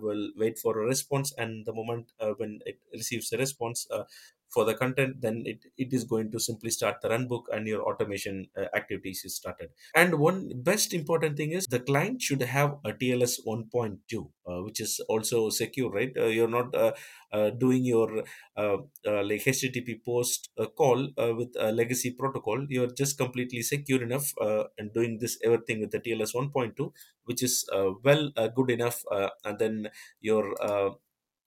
will 0.00 0.30
wait 0.36 0.58
for 0.58 0.80
a 0.80 0.84
response 0.84 1.32
and 1.38 1.64
the 1.66 1.72
moment 1.72 2.10
when 2.36 2.58
it 2.66 2.80
receives 2.92 3.32
a 3.32 3.38
response 3.38 3.86
for 4.52 4.64
the 4.64 4.74
content 4.74 5.20
then 5.20 5.42
it, 5.46 5.64
it 5.76 5.92
is 5.92 6.04
going 6.04 6.30
to 6.30 6.38
simply 6.38 6.70
start 6.70 7.00
the 7.00 7.08
runbook 7.08 7.44
and 7.52 7.66
your 7.66 7.82
automation 7.82 8.48
uh, 8.56 8.66
activities 8.74 9.24
is 9.24 9.34
started. 9.36 9.70
And 9.94 10.18
one 10.18 10.50
best 10.62 10.92
important 10.92 11.36
thing 11.36 11.52
is 11.52 11.66
the 11.66 11.80
client 11.80 12.22
should 12.22 12.42
have 12.42 12.78
a 12.84 12.92
tls 12.92 13.38
1.2 13.46 14.30
uh, 14.46 14.62
which 14.62 14.80
is 14.80 15.00
also 15.08 15.48
secure 15.50 15.90
right? 15.90 16.12
Uh, 16.16 16.26
you're 16.26 16.48
not 16.48 16.74
uh, 16.74 16.92
uh, 17.32 17.50
doing 17.50 17.84
your 17.84 18.24
uh, 18.56 18.78
like 19.04 19.40
http 19.44 20.04
post 20.04 20.50
call 20.76 21.08
with 21.16 21.54
a 21.58 21.72
legacy 21.72 22.10
protocol. 22.12 22.66
You're 22.68 22.92
just 22.92 23.18
completely 23.18 23.62
secure 23.62 24.02
enough 24.02 24.32
and 24.78 24.92
doing 24.92 25.18
this 25.18 25.38
everything 25.44 25.80
with 25.80 25.90
the 25.90 26.00
tls 26.00 26.34
1.2 26.34 26.92
which 27.24 27.42
is 27.42 27.66
well 28.02 28.30
good 28.54 28.70
enough 28.70 29.02
and 29.44 29.58
then 29.58 29.88
your 30.20 30.54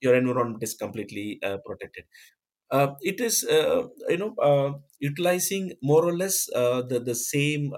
your 0.01 0.15
environment 0.15 0.61
is 0.61 0.73
completely 0.73 1.39
uh, 1.43 1.57
protected 1.65 2.03
uh, 2.75 2.87
it 3.01 3.19
is 3.27 3.43
uh, 3.43 3.87
you 4.09 4.17
know 4.17 4.33
uh, 4.49 4.71
utilizing 4.99 5.73
more 5.81 6.03
or 6.09 6.15
less 6.23 6.37
uh, 6.61 6.81
the 6.91 6.99
the 6.99 7.15
same 7.15 7.71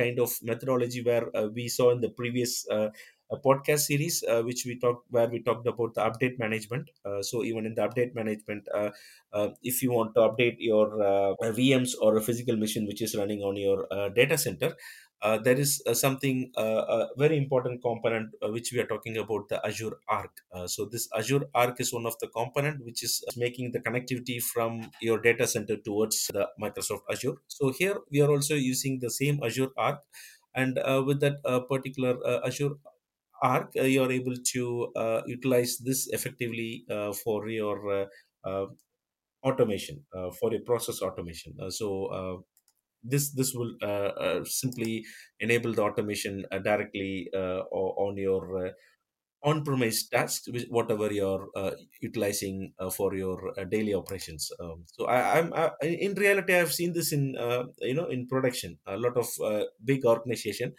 kind 0.00 0.18
of 0.26 0.30
methodology 0.42 1.02
where 1.02 1.26
we 1.58 1.68
saw 1.68 1.90
in 1.90 2.00
the 2.00 2.10
previous 2.10 2.66
podcast 3.44 3.80
series 3.90 4.24
uh, 4.26 4.42
which 4.42 4.62
we 4.64 4.78
talked 4.78 5.04
where 5.10 5.28
we 5.28 5.42
talked 5.42 5.66
about 5.66 5.92
the 5.94 6.00
update 6.00 6.38
management. 6.38 6.88
Uh, 7.04 7.22
so 7.22 7.44
even 7.44 7.66
in 7.66 7.74
the 7.74 7.82
update 7.82 8.14
management 8.14 8.66
uh, 8.74 8.90
if 9.62 9.82
you 9.82 9.92
want 9.92 10.14
to 10.14 10.20
update 10.20 10.56
your 10.58 10.86
vms 11.42 11.92
or 12.00 12.16
a 12.16 12.22
physical 12.22 12.56
machine 12.56 12.86
which 12.86 13.02
is 13.02 13.14
running 13.16 13.42
on 13.42 13.56
your 13.56 13.86
data 14.14 14.38
center 14.38 14.74
uh, 15.22 15.38
there 15.38 15.58
is 15.58 15.82
uh, 15.86 15.94
something 15.94 16.52
uh, 16.56 16.84
a 16.96 17.08
very 17.16 17.36
important 17.36 17.82
component 17.82 18.34
uh, 18.42 18.48
which 18.50 18.72
we 18.72 18.78
are 18.80 18.86
talking 18.86 19.16
about 19.16 19.48
the 19.48 19.64
azure 19.66 19.98
arc. 20.08 20.40
Uh, 20.52 20.66
so 20.66 20.84
this 20.84 21.08
azure 21.16 21.46
arc 21.54 21.80
is 21.80 21.92
one 21.92 22.06
of 22.06 22.14
the 22.20 22.28
component 22.28 22.84
which 22.84 23.02
is 23.02 23.24
making 23.36 23.72
the 23.72 23.80
connectivity 23.80 24.42
from 24.42 24.90
your 25.00 25.20
data 25.20 25.46
center 25.46 25.76
towards 25.76 26.28
the 26.32 26.48
microsoft 26.60 27.02
azure. 27.10 27.36
So 27.48 27.72
here 27.72 27.98
we 28.10 28.20
are 28.20 28.30
also 28.30 28.54
using 28.54 29.00
the 29.00 29.10
same 29.10 29.40
azure 29.42 29.70
arc 29.76 30.00
and 30.54 30.78
uh, 30.78 31.02
with 31.06 31.20
that 31.20 31.36
uh, 31.44 31.60
particular 31.60 32.18
uh, 32.24 32.40
azure 32.46 32.76
arc 33.42 33.72
uh, 33.78 33.82
you 33.82 34.02
are 34.02 34.10
able 34.12 34.34
to 34.52 34.92
uh, 34.96 35.22
utilize 35.26 35.78
this 35.78 36.08
effectively 36.08 36.84
uh, 36.90 37.12
for 37.12 37.48
your 37.48 37.78
uh, 37.92 38.06
uh, 38.44 38.66
automation 39.44 40.04
uh, 40.16 40.30
for 40.30 40.52
your 40.52 40.62
process 40.62 41.00
automation. 41.02 41.54
Uh, 41.60 41.70
so 41.70 42.06
uh, 42.06 42.36
this 43.08 43.30
this 43.30 43.54
will 43.54 43.72
uh, 43.82 44.12
uh, 44.26 44.44
simply 44.44 45.04
enable 45.40 45.72
the 45.72 45.82
automation 45.82 46.44
uh, 46.52 46.58
directly 46.58 47.28
on 47.34 48.16
your 48.16 48.72
on-premise 49.42 50.08
tasks, 50.08 50.48
whatever 50.68 51.12
you're 51.12 51.46
uh, 51.54 51.70
utilizing 52.00 52.72
uh, 52.80 52.90
for 52.90 53.14
your 53.14 53.52
uh, 53.56 53.64
daily 53.64 53.94
operations. 53.94 54.50
Um, 54.60 54.84
so 54.86 55.06
I, 55.06 55.38
I'm 55.38 55.52
I, 55.54 55.70
in 55.82 56.14
reality, 56.14 56.54
I've 56.54 56.72
seen 56.72 56.92
this 56.92 57.12
in 57.12 57.36
you 57.80 57.94
know 57.94 58.06
in 58.06 58.26
production. 58.26 58.78
A 58.86 58.96
lot 58.96 59.16
of 59.16 59.28
big 59.84 60.04
organization 60.04 60.74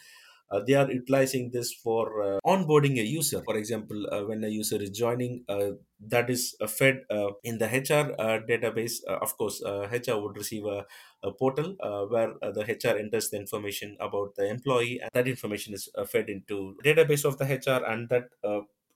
uh, 0.51 0.59
they 0.65 0.73
are 0.73 0.91
utilizing 0.91 1.51
this 1.51 1.73
for 1.73 2.23
uh, 2.23 2.39
onboarding 2.45 2.99
a 2.99 3.03
user. 3.03 3.41
For 3.43 3.55
example, 3.55 4.05
uh, 4.11 4.21
when 4.25 4.43
a 4.43 4.47
user 4.47 4.81
is 4.81 4.89
joining, 4.89 5.43
uh, 5.47 5.71
that 6.07 6.29
is 6.29 6.55
uh, 6.59 6.67
fed 6.67 7.03
uh, 7.09 7.31
in 7.43 7.59
the 7.59 7.67
HR 7.67 8.15
database. 8.47 9.03
Of 9.03 9.37
course, 9.37 9.61
HR 9.63 10.17
would 10.17 10.37
receive 10.37 10.65
a, 10.65 10.85
a 11.23 11.31
portal 11.31 11.75
where 12.09 12.33
the 12.41 12.63
HR 12.63 12.97
enters 12.97 13.29
the 13.29 13.37
information 13.37 13.97
about 13.99 14.35
the 14.35 14.49
employee, 14.49 14.99
and 15.01 15.09
that 15.13 15.27
information 15.27 15.73
is 15.73 15.89
fed 16.07 16.29
into 16.29 16.75
database 16.83 17.25
of 17.25 17.37
the 17.37 17.45
HR, 17.45 17.85
and 17.85 18.09
that 18.09 18.29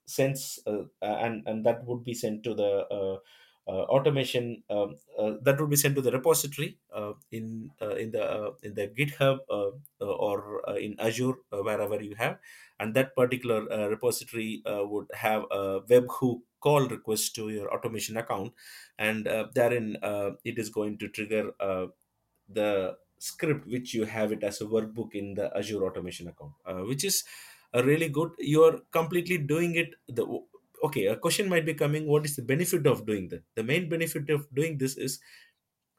sends 0.06 0.60
and 1.02 1.44
and 1.46 1.66
that 1.66 1.86
would 1.86 2.04
be 2.04 2.14
sent 2.14 2.44
to 2.44 2.54
the 2.54 3.20
automation 3.72 4.64
um, 4.70 4.96
uh, 5.18 5.34
that 5.42 5.60
would 5.60 5.70
be 5.70 5.76
sent 5.76 5.96
to 5.96 6.02
the 6.02 6.12
repository 6.12 6.80
uh, 6.94 7.14
in 7.32 7.72
uh, 7.82 7.96
in 7.96 8.12
the 8.12 8.24
uh, 8.24 8.52
in 8.62 8.74
the 8.74 8.88
GitHub 8.90 9.40
uh, 9.50 9.72
uh, 10.02 10.06
or 10.06 10.68
uh, 10.70 10.76
in 10.76 11.00
Azure 11.00 11.36
uh, 11.52 11.62
wherever 11.64 12.02
you 12.02 12.16
have, 12.16 12.40
and 12.80 12.94
that 12.94 13.16
particular 13.16 13.72
uh, 13.72 13.88
repository 13.88 14.62
uh, 14.66 14.84
would 14.86 15.08
have 15.14 15.44
a 15.52 15.82
webhook 15.82 16.42
call 16.60 16.88
request 16.88 17.36
to 17.36 17.50
your 17.50 17.74
automation 17.74 18.18
account, 18.18 18.54
and 18.98 19.28
uh, 19.28 19.48
therein 19.54 19.98
uh, 20.02 20.32
it 20.44 20.58
is 20.60 20.70
going 20.70 20.98
to 20.98 21.08
trigger 21.08 21.52
uh, 21.60 21.88
the 22.48 22.98
script 23.20 23.68
which 23.68 23.94
you 23.94 24.04
have 24.06 24.32
it 24.32 24.44
as 24.44 24.60
a 24.62 24.66
workbook 24.66 25.14
in 25.16 25.34
the 25.36 25.56
Azure 25.58 25.84
automation 25.86 26.28
account, 26.28 26.54
uh, 26.66 26.82
which 26.84 27.04
is 27.04 27.24
a 27.74 27.84
really 27.84 28.10
good. 28.10 28.32
You 28.40 28.64
are 28.64 28.80
completely 28.92 29.38
doing 29.38 29.76
it 29.76 29.96
the 30.08 30.26
okay 30.84 31.06
a 31.08 31.16
question 31.16 31.50
might 31.50 31.66
be 31.66 31.74
coming 31.74 32.08
what 32.08 32.26
is 32.26 32.36
the 32.36 32.42
benefit 32.42 32.86
of 32.88 33.06
doing 33.06 33.30
that? 33.30 33.44
The 33.56 33.64
main 33.64 33.90
benefit 33.90 34.30
of 34.30 34.48
doing 34.54 34.78
this 34.78 34.98
is 34.98 35.20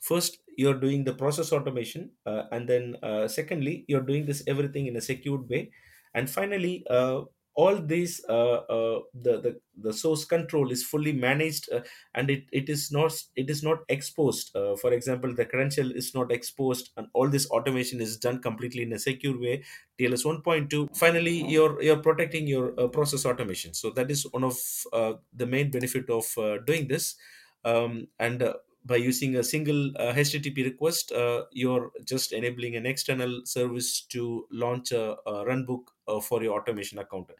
first 0.01 0.39
you're 0.57 0.79
doing 0.81 1.05
the 1.05 1.15
process 1.15 1.53
automation 1.53 2.11
uh, 2.27 2.45
and 2.53 2.69
then 2.69 2.97
uh, 3.03 3.29
secondly 3.29 3.85
you're 3.89 4.07
doing 4.11 4.27
this 4.27 4.43
everything 4.47 4.87
in 4.87 4.97
a 4.97 5.01
secured 5.01 5.49
way. 5.49 5.73
And 6.15 6.31
finally 6.31 6.87
uh, 6.91 7.23
all 7.55 7.77
these 7.77 8.25
uh, 8.29 8.63
uh, 8.77 9.01
the, 9.15 9.41
the 9.41 9.61
the 9.77 9.93
source 9.93 10.25
control 10.25 10.71
is 10.73 10.83
fully 10.85 11.13
managed 11.13 11.69
uh, 11.73 11.81
and 12.15 12.31
it, 12.31 12.45
it 12.53 12.69
is 12.69 12.91
not 12.91 13.13
it 13.37 13.49
is 13.49 13.63
not 13.63 13.79
exposed. 13.89 14.55
Uh, 14.57 14.77
for 14.77 14.93
example 14.93 15.33
the 15.35 15.45
credential 15.45 15.91
is 15.93 16.15
not 16.15 16.33
exposed 16.33 16.91
and 16.97 17.07
all 17.13 17.29
this 17.29 17.49
automation 17.51 18.01
is 18.01 18.17
done 18.17 18.41
completely 18.41 18.83
in 18.83 18.93
a 18.93 18.99
secure 18.99 19.39
way. 19.39 19.63
Tls 20.01 20.25
1.2 20.25 20.97
finally 20.97 21.49
you're 21.49 21.81
you're 21.83 22.03
protecting 22.03 22.47
your 22.47 22.79
uh, 22.79 22.89
process 22.89 23.25
automation. 23.25 23.73
So 23.73 23.91
that 23.91 24.11
is 24.11 24.25
one 24.33 24.45
of 24.45 24.59
uh, 24.93 25.15
the 25.33 25.47
main 25.47 25.71
benefit 25.71 26.11
of 26.11 26.27
doing 26.67 26.89
this. 26.89 27.17
Um, 27.65 28.09
and 28.19 28.43
by 28.85 28.97
using 28.97 29.37
a 29.37 29.43
single 29.43 29.91
uh, 29.97 30.13
http 30.13 30.65
request 30.65 31.11
uh, 31.13 31.43
you're 31.53 31.91
just 32.05 32.33
enabling 32.33 32.77
an 32.77 32.87
external 32.87 33.41
service 33.45 34.03
to 34.03 34.47
launch 34.51 34.93
a, 34.93 35.17
a 35.27 35.45
runbook 35.45 35.85
uh, 36.07 36.21
for 36.21 36.43
your 36.43 36.61
automation 36.61 36.99
account. 36.99 37.31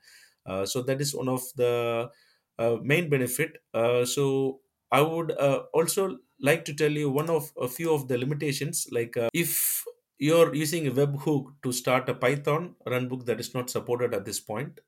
Uh, 0.47 0.65
so 0.65 0.83
that 0.83 1.01
is 1.01 1.15
one 1.15 1.29
of 1.29 1.43
the 1.57 2.11
uh, 2.59 2.77
main 2.83 3.09
benefit. 3.09 3.59
Uh, 3.73 4.05
so 4.05 4.61
i 4.93 5.01
would 5.01 5.33
also 5.73 6.19
like 6.39 6.65
to 6.65 6.73
tell 6.73 6.91
you 6.91 7.11
one 7.11 7.29
of 7.29 7.51
a 7.61 7.67
few 7.67 7.93
of 7.93 8.07
the 8.07 8.17
limitations 8.17 8.87
like 8.93 9.17
if 9.33 9.83
you're 10.19 10.55
using 10.55 10.87
a 10.87 10.91
webhook 10.91 11.47
to 11.65 11.73
start 11.73 12.09
a 12.09 12.15
python 12.15 12.75
runbook 12.87 13.25
that 13.25 13.41
is 13.41 13.55
not 13.55 13.71
supported 13.71 14.15
at 14.15 14.25
this 14.27 14.39
point 14.39 14.79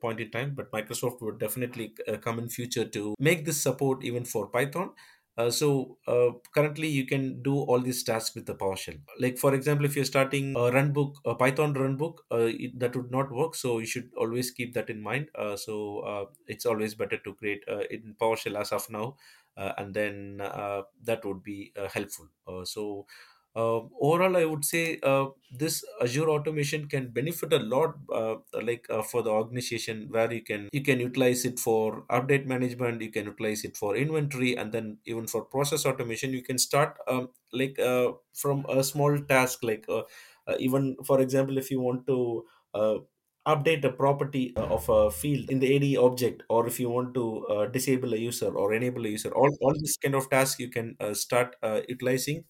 point 0.00 0.20
in 0.20 0.30
time 0.30 0.52
but 0.54 0.70
microsoft 0.70 1.20
would 1.22 1.40
definitely 1.40 1.94
come 2.20 2.38
in 2.38 2.48
future 2.48 2.84
to 2.84 3.14
make 3.18 3.44
this 3.46 3.60
support 3.60 4.04
even 4.04 4.24
for 4.24 4.46
python 4.46 4.90
uh, 5.36 5.50
so 5.50 5.98
uh, 6.06 6.30
currently 6.54 6.88
you 6.88 7.06
can 7.06 7.42
do 7.42 7.54
all 7.58 7.80
these 7.80 8.02
tasks 8.02 8.34
with 8.34 8.46
the 8.46 8.54
PowerShell. 8.54 9.00
Like 9.18 9.38
for 9.38 9.54
example, 9.54 9.84
if 9.84 9.94
you're 9.96 10.04
starting 10.04 10.56
a 10.56 10.70
runbook, 10.76 11.14
a 11.24 11.34
Python 11.34 11.74
runbook, 11.74 12.18
uh, 12.32 12.48
it, 12.64 12.78
that 12.78 12.96
would 12.96 13.10
not 13.10 13.30
work. 13.30 13.54
So 13.54 13.78
you 13.78 13.86
should 13.86 14.10
always 14.16 14.50
keep 14.50 14.72
that 14.74 14.88
in 14.88 15.00
mind. 15.00 15.30
Uh, 15.34 15.56
so 15.56 16.00
uh, 16.00 16.24
it's 16.46 16.64
always 16.66 16.94
better 16.94 17.18
to 17.18 17.34
create 17.34 17.64
in 17.90 18.14
PowerShell 18.18 18.58
as 18.60 18.72
of 18.72 18.88
now, 18.90 19.16
and 19.56 19.94
then 19.94 20.38
that 20.38 21.20
would 21.24 21.42
be 21.42 21.72
helpful. 21.92 22.28
So 22.64 23.06
uh, 23.56 23.80
overall, 24.00 24.36
I 24.36 24.44
would 24.44 24.64
say 24.64 24.98
uh, 25.02 25.28
this 25.50 25.82
Azure 26.02 26.28
automation 26.28 26.88
can 26.88 27.08
benefit 27.10 27.52
a 27.54 27.58
lot, 27.58 27.94
uh, 28.12 28.36
like 28.62 28.86
uh, 28.90 29.02
for 29.02 29.22
the 29.22 29.30
organization, 29.30 30.08
where 30.10 30.30
you 30.32 30.42
can 30.42 30.68
you 30.72 30.82
can 30.82 31.00
utilize 31.00 31.44
it 31.46 31.58
for 31.58 32.04
update 32.10 32.46
management, 32.46 33.00
you 33.00 33.10
can 33.10 33.26
utilize 33.26 33.64
it 33.64 33.76
for 33.76 33.96
inventory, 33.96 34.56
and 34.56 34.72
then 34.72 34.98
even 35.06 35.26
for 35.26 35.44
process 35.44 35.86
automation, 35.86 36.32
you 36.34 36.42
can 36.42 36.58
start 36.58 36.98
um, 37.08 37.30
like 37.52 37.78
uh, 37.78 38.12
from 38.34 38.66
a 38.68 38.84
small 38.84 39.18
task, 39.20 39.62
like 39.62 39.86
uh, 39.88 40.02
even 40.58 40.96
for 41.04 41.20
example, 41.20 41.58
if 41.58 41.70
you 41.70 41.80
want 41.80 42.06
to. 42.06 42.46
Update 43.46 43.84
a 43.84 43.92
property 43.92 44.52
of 44.56 44.88
a 44.88 45.08
field 45.08 45.48
in 45.50 45.60
the 45.60 45.76
AD 45.76 45.96
object 45.96 46.42
or 46.50 46.66
if 46.66 46.80
you 46.80 46.90
want 46.90 47.14
to 47.14 47.46
uh, 47.46 47.66
disable 47.66 48.12
a 48.12 48.16
user 48.16 48.48
or 48.52 48.74
enable 48.74 49.06
a 49.06 49.08
user 49.10 49.30
all, 49.32 49.48
all 49.60 49.72
this 49.80 49.96
kind 49.96 50.16
of 50.16 50.28
tasks 50.28 50.58
you 50.58 50.68
can 50.68 50.96
uh, 50.98 51.14
start 51.14 51.54
uh, 51.62 51.80
utilizing 51.88 52.44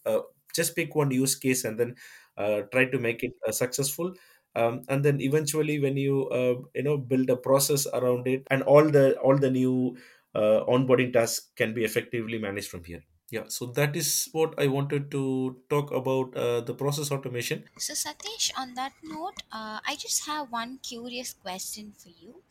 just 0.57 0.75
pick 0.77 0.95
one 0.95 1.11
use 1.11 1.35
case 1.37 1.65
and 1.65 1.79
then 1.79 1.95
uh, 2.37 2.63
try 2.73 2.87
to 2.87 2.99
make 2.99 3.23
it 3.23 3.33
uh, 3.47 3.53
successful. 3.53 4.15
Um, 4.55 4.83
and 4.89 5.05
then 5.05 5.21
eventually 5.21 5.79
when 5.79 5.97
you 5.99 6.29
uh, 6.31 6.55
you 6.75 6.83
know 6.83 6.97
build 6.97 7.29
a 7.29 7.37
process 7.37 7.87
around 7.93 8.27
it 8.27 8.47
and 8.51 8.63
all 8.63 8.89
the 8.89 9.19
all 9.21 9.37
the 9.37 9.51
new 9.51 9.97
uh, 10.35 10.65
onboarding 10.67 11.13
tasks 11.13 11.51
can 11.57 11.75
be 11.75 11.85
effectively 11.85 12.39
managed 12.39 12.71
from 12.71 12.85
here. 12.85 13.03
Yeah 13.31 13.45
so 13.49 13.67
that 13.77 13.97
is 13.97 14.29
what 14.31 14.55
i 14.57 14.69
wanted 14.69 15.11
to 15.11 15.61
talk 15.69 15.91
about 15.91 16.37
uh, 16.37 16.61
the 16.61 16.75
process 16.75 17.11
automation. 17.11 17.65
So, 17.79 17.95
Sathish, 17.95 18.51
on 18.57 18.75
that 18.75 18.93
note, 19.03 19.43
uh, 19.51 19.81
I 19.87 19.97
just 19.97 20.27
have 20.27 20.53
one 20.53 20.79
curious 20.79 21.33
question 21.33 21.93
for 21.93 22.11
you. 22.11 22.43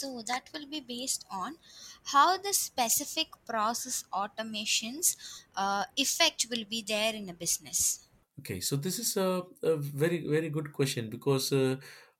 So, 0.00 0.22
that 0.26 0.50
will 0.52 0.66
be 0.66 0.80
based 0.80 1.24
on 1.30 1.56
how 2.12 2.36
the 2.36 2.52
specific 2.52 3.28
process 3.46 4.04
automations 4.12 5.16
uh, 5.56 5.84
effect 5.96 6.46
will 6.50 6.64
be 6.68 6.82
there 6.82 7.14
in 7.14 7.28
a 7.28 7.34
business. 7.34 8.08
Okay, 8.40 8.60
so 8.60 8.76
this 8.76 8.98
is 8.98 9.16
a, 9.16 9.42
a 9.62 9.76
very 9.76 10.26
very 10.26 10.50
good 10.50 10.72
question 10.72 11.08
because 11.08 11.52
uh, 11.52 11.76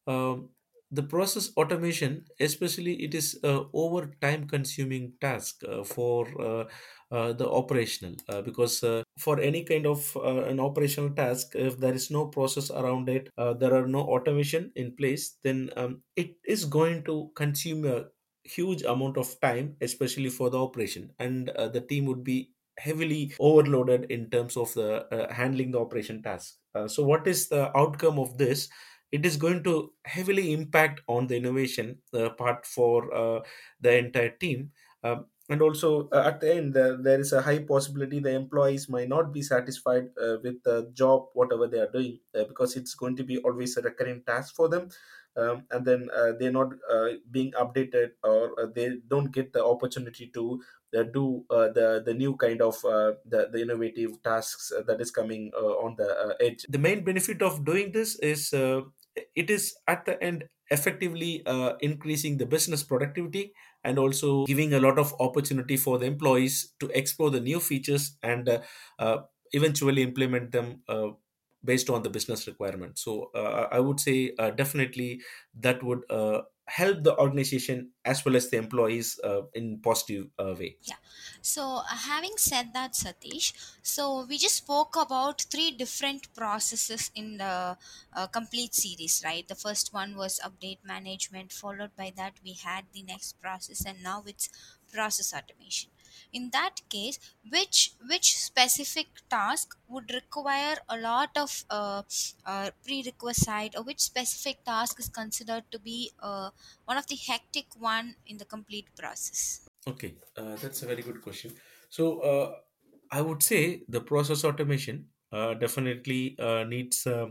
um, 0.06 0.50
the 0.90 1.02
process 1.02 1.50
automation, 1.56 2.24
especially, 2.38 2.94
it 3.02 3.14
is 3.14 3.38
a 3.42 3.64
over 3.72 4.12
time 4.20 4.46
consuming 4.46 5.12
task 5.20 5.62
uh, 5.68 5.82
for 5.82 6.28
uh, 6.40 6.64
uh, 7.10 7.32
the 7.32 7.48
operational 7.48 8.14
uh, 8.28 8.42
because 8.42 8.82
uh, 8.84 9.02
for 9.18 9.38
any 9.40 9.62
kind 9.64 9.86
of 9.86 10.16
uh, 10.16 10.44
an 10.44 10.58
operational 10.60 11.10
task, 11.10 11.54
if 11.54 11.78
there 11.78 11.94
is 11.94 12.10
no 12.10 12.26
process 12.26 12.70
around 12.70 13.08
it, 13.08 13.28
uh, 13.38 13.54
there 13.54 13.74
are 13.74 13.86
no 13.86 14.00
automation 14.00 14.72
in 14.74 14.96
place, 14.96 15.38
then 15.42 15.70
um, 15.76 16.02
it 16.16 16.36
is 16.44 16.64
going 16.64 17.04
to 17.04 17.30
consume 17.36 17.84
a 17.86 18.06
huge 18.42 18.82
amount 18.82 19.16
of 19.16 19.40
time, 19.40 19.76
especially 19.80 20.28
for 20.30 20.50
the 20.50 20.58
operation, 20.58 21.12
and 21.18 21.50
uh, 21.50 21.68
the 21.68 21.80
team 21.80 22.06
would 22.06 22.24
be 22.24 22.52
heavily 22.78 23.32
overloaded 23.38 24.04
in 24.10 24.28
terms 24.30 24.56
of 24.56 24.74
the 24.74 25.06
uh, 25.14 25.32
handling 25.32 25.70
the 25.70 25.78
operation 25.80 26.22
task. 26.22 26.56
Uh, 26.74 26.88
so 26.88 27.04
what 27.04 27.26
is 27.26 27.48
the 27.48 27.76
outcome 27.78 28.18
of 28.18 28.36
this? 28.36 28.68
It 29.12 29.24
is 29.24 29.36
going 29.36 29.62
to 29.62 29.92
heavily 30.04 30.52
impact 30.52 31.00
on 31.06 31.28
the 31.28 31.36
innovation 31.36 32.02
uh, 32.12 32.30
part 32.30 32.66
for 32.66 33.42
the 33.80 33.96
entire 33.96 34.30
team. 34.30 34.72
Um, 35.04 35.26
and 35.50 35.60
also 35.60 36.08
uh, 36.08 36.22
at 36.26 36.40
the 36.40 36.54
end 36.54 36.76
uh, 36.76 36.96
there 37.00 37.20
is 37.20 37.32
a 37.32 37.42
high 37.42 37.58
possibility 37.58 38.18
the 38.18 38.32
employees 38.34 38.88
might 38.88 39.08
not 39.08 39.32
be 39.32 39.42
satisfied 39.42 40.08
uh, 40.20 40.36
with 40.42 40.62
the 40.62 40.90
job 40.94 41.28
whatever 41.34 41.66
they 41.66 41.78
are 41.78 41.90
doing 41.90 42.18
uh, 42.34 42.44
because 42.44 42.76
it's 42.76 42.94
going 42.94 43.14
to 43.16 43.24
be 43.24 43.38
always 43.38 43.76
a 43.76 43.82
recurring 43.82 44.22
task 44.24 44.54
for 44.54 44.68
them. 44.68 44.88
Um, 45.36 45.66
and 45.72 45.84
then 45.84 46.08
uh, 46.14 46.32
they're 46.38 46.52
not 46.52 46.74
uh, 46.88 47.08
being 47.28 47.50
updated 47.52 48.12
or 48.22 48.70
they 48.72 48.98
don't 49.08 49.32
get 49.32 49.52
the 49.52 49.64
opportunity 49.64 50.28
to 50.28 50.62
do 50.92 51.44
the 51.50 52.02
the 52.06 52.14
new 52.14 52.36
kind 52.36 52.62
of 52.62 52.80
the, 52.82 53.48
the 53.50 53.60
innovative 53.60 54.22
tasks 54.22 54.72
that 54.86 55.00
is 55.00 55.10
coming 55.10 55.50
on 55.52 55.96
the 55.96 56.36
edge. 56.38 56.64
The 56.68 56.78
main 56.78 57.02
benefit 57.02 57.42
of 57.42 57.64
doing 57.64 57.90
this 57.90 58.16
is 58.20 58.52
it 58.52 59.50
is 59.50 59.74
at 59.88 60.04
the 60.04 60.22
end 60.22 60.44
effectively 60.70 61.42
uh, 61.46 61.74
increasing 61.80 62.38
the 62.38 62.46
business 62.46 62.82
productivity 62.82 63.52
and 63.82 63.98
also 63.98 64.44
giving 64.46 64.72
a 64.72 64.80
lot 64.80 64.98
of 64.98 65.14
opportunity 65.20 65.76
for 65.76 65.98
the 65.98 66.06
employees 66.06 66.72
to 66.80 66.88
explore 66.98 67.30
the 67.30 67.40
new 67.40 67.60
features 67.60 68.16
and 68.22 68.48
uh, 68.48 68.60
uh, 68.98 69.18
eventually 69.52 70.02
implement 70.02 70.52
them 70.52 70.82
uh, 70.88 71.08
based 71.64 71.88
on 71.88 72.02
the 72.02 72.10
business 72.10 72.46
requirement 72.46 72.98
so 72.98 73.30
uh, 73.34 73.68
i 73.72 73.80
would 73.80 73.98
say 74.00 74.34
uh, 74.38 74.50
definitely 74.50 75.20
that 75.54 75.82
would 75.82 76.02
help 76.66 77.02
the 77.02 77.16
organization 77.18 77.90
as 78.04 78.24
well 78.24 78.36
as 78.36 78.50
the 78.50 78.56
employees 78.56 79.20
uh, 79.22 79.42
in 79.54 79.80
positive 79.80 80.26
uh, 80.38 80.54
way 80.58 80.76
Yeah. 80.82 80.96
So, 81.42 81.62
uh, 81.76 81.84
having 81.84 82.36
said 82.36 82.72
that, 82.72 82.94
Sathish, 82.94 83.52
so 83.82 84.24
we 84.26 84.38
just 84.38 84.56
spoke 84.56 84.96
about 84.96 85.42
three 85.42 85.70
different 85.72 86.34
processes 86.34 87.10
in 87.14 87.36
the 87.36 87.76
uh, 88.14 88.26
complete 88.28 88.74
series, 88.74 89.22
right? 89.24 89.46
The 89.46 89.54
first 89.54 89.92
one 89.92 90.16
was 90.16 90.40
update 90.44 90.78
management, 90.84 91.52
followed 91.52 91.94
by 91.96 92.12
that, 92.16 92.34
we 92.42 92.54
had 92.54 92.84
the 92.92 93.02
next 93.02 93.40
process, 93.40 93.84
and 93.84 94.02
now 94.02 94.24
it's 94.26 94.48
process 94.90 95.34
automation. 95.34 95.90
In 96.34 96.50
that 96.50 96.80
case, 96.90 97.18
which 97.48 97.92
which 98.10 98.36
specific 98.36 99.06
task 99.30 99.76
would 99.88 100.12
require 100.12 100.76
a 100.88 100.98
lot 100.98 101.30
of 101.36 101.64
uh, 101.70 102.02
uh, 102.44 102.70
prerequisite, 102.84 103.76
or 103.76 103.84
which 103.84 104.00
specific 104.00 104.64
task 104.64 104.98
is 104.98 105.08
considered 105.08 105.64
to 105.70 105.78
be 105.78 106.10
uh, 106.20 106.50
one 106.84 106.98
of 106.98 107.06
the 107.06 107.16
hectic 107.28 107.66
one 107.78 108.16
in 108.26 108.38
the 108.38 108.44
complete 108.44 108.88
process? 108.98 109.68
Okay, 109.86 110.14
uh, 110.36 110.56
that's 110.56 110.82
a 110.82 110.86
very 110.86 111.02
good 111.02 111.22
question. 111.22 111.52
So, 111.88 112.18
uh, 112.20 112.52
I 113.12 113.20
would 113.20 113.42
say 113.42 113.84
the 113.88 114.00
process 114.00 114.44
automation 114.44 115.06
uh, 115.30 115.54
definitely 115.54 116.36
uh, 116.38 116.64
needs 116.64 117.06
uh, 117.06 117.28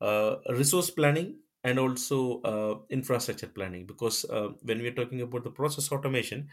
uh, 0.00 0.36
resource 0.50 0.90
planning 0.90 1.40
and 1.64 1.78
also 1.78 2.40
uh, 2.42 2.74
infrastructure 2.90 3.48
planning 3.48 3.86
because 3.86 4.24
uh, 4.26 4.48
when 4.62 4.78
we 4.78 4.88
are 4.88 4.94
talking 4.94 5.20
about 5.20 5.44
the 5.44 5.50
process 5.50 5.90
automation, 5.90 6.48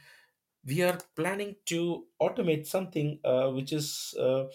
we 0.66 0.82
are 0.82 0.98
planning 1.16 1.56
to 1.66 2.08
automate 2.22 2.66
something 2.66 3.20
uh, 3.24 3.50
which 3.52 3.74
is 3.74 4.14
uh, 4.20 4.46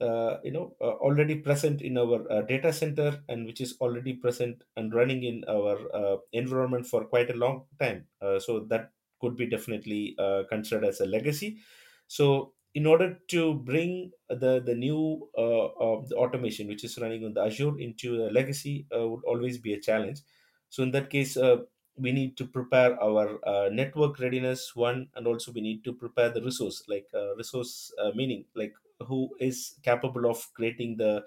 uh, 0.00 0.38
you 0.42 0.50
know 0.52 0.76
uh, 0.80 0.94
already 1.06 1.36
present 1.36 1.82
in 1.82 1.98
our 1.98 2.30
uh, 2.32 2.42
data 2.42 2.72
center 2.72 3.22
and 3.28 3.46
which 3.46 3.60
is 3.60 3.76
already 3.80 4.14
present 4.14 4.62
and 4.76 4.94
running 4.94 5.22
in 5.22 5.44
our 5.48 5.76
uh, 5.94 6.16
environment 6.32 6.86
for 6.86 7.04
quite 7.04 7.30
a 7.30 7.34
long 7.34 7.66
time. 7.78 8.06
Uh, 8.20 8.38
so 8.38 8.60
that 8.60 8.92
could 9.20 9.36
be 9.36 9.46
definitely 9.46 10.14
uh, 10.18 10.44
considered 10.48 10.84
as 10.86 11.00
a 11.00 11.06
legacy. 11.06 11.58
So 12.06 12.54
in 12.74 12.86
order 12.86 13.18
to 13.28 13.54
bring 13.54 14.12
the 14.28 14.60
the 14.60 14.74
new 14.74 15.28
uh, 15.36 15.66
uh, 15.66 16.02
the 16.08 16.16
automation 16.16 16.68
which 16.68 16.84
is 16.84 16.98
running 16.98 17.24
on 17.24 17.34
the 17.34 17.42
azure 17.42 17.78
into 17.78 18.24
a 18.24 18.30
legacy 18.30 18.86
uh, 18.94 19.06
would 19.08 19.24
always 19.24 19.58
be 19.58 19.74
a 19.74 19.80
challenge. 19.80 20.20
So 20.68 20.82
in 20.82 20.92
that 20.92 21.10
case 21.10 21.36
uh, 21.36 21.64
we 22.00 22.12
need 22.12 22.36
to 22.38 22.46
prepare 22.46 23.00
our 23.02 23.38
uh, 23.46 23.68
network 23.70 24.18
readiness. 24.18 24.74
One 24.76 25.10
and 25.14 25.26
also 25.26 25.52
we 25.52 25.60
need 25.60 25.84
to 25.84 25.92
prepare 25.92 26.30
the 26.30 26.42
resource 26.42 26.84
like 26.88 27.08
uh, 27.14 27.34
resource 27.36 27.92
uh, 27.98 28.12
meaning 28.14 28.46
like 28.54 28.74
who 29.06 29.34
is 29.40 29.78
capable 29.82 30.26
of 30.30 30.52
creating 30.54 30.96
the 30.96 31.26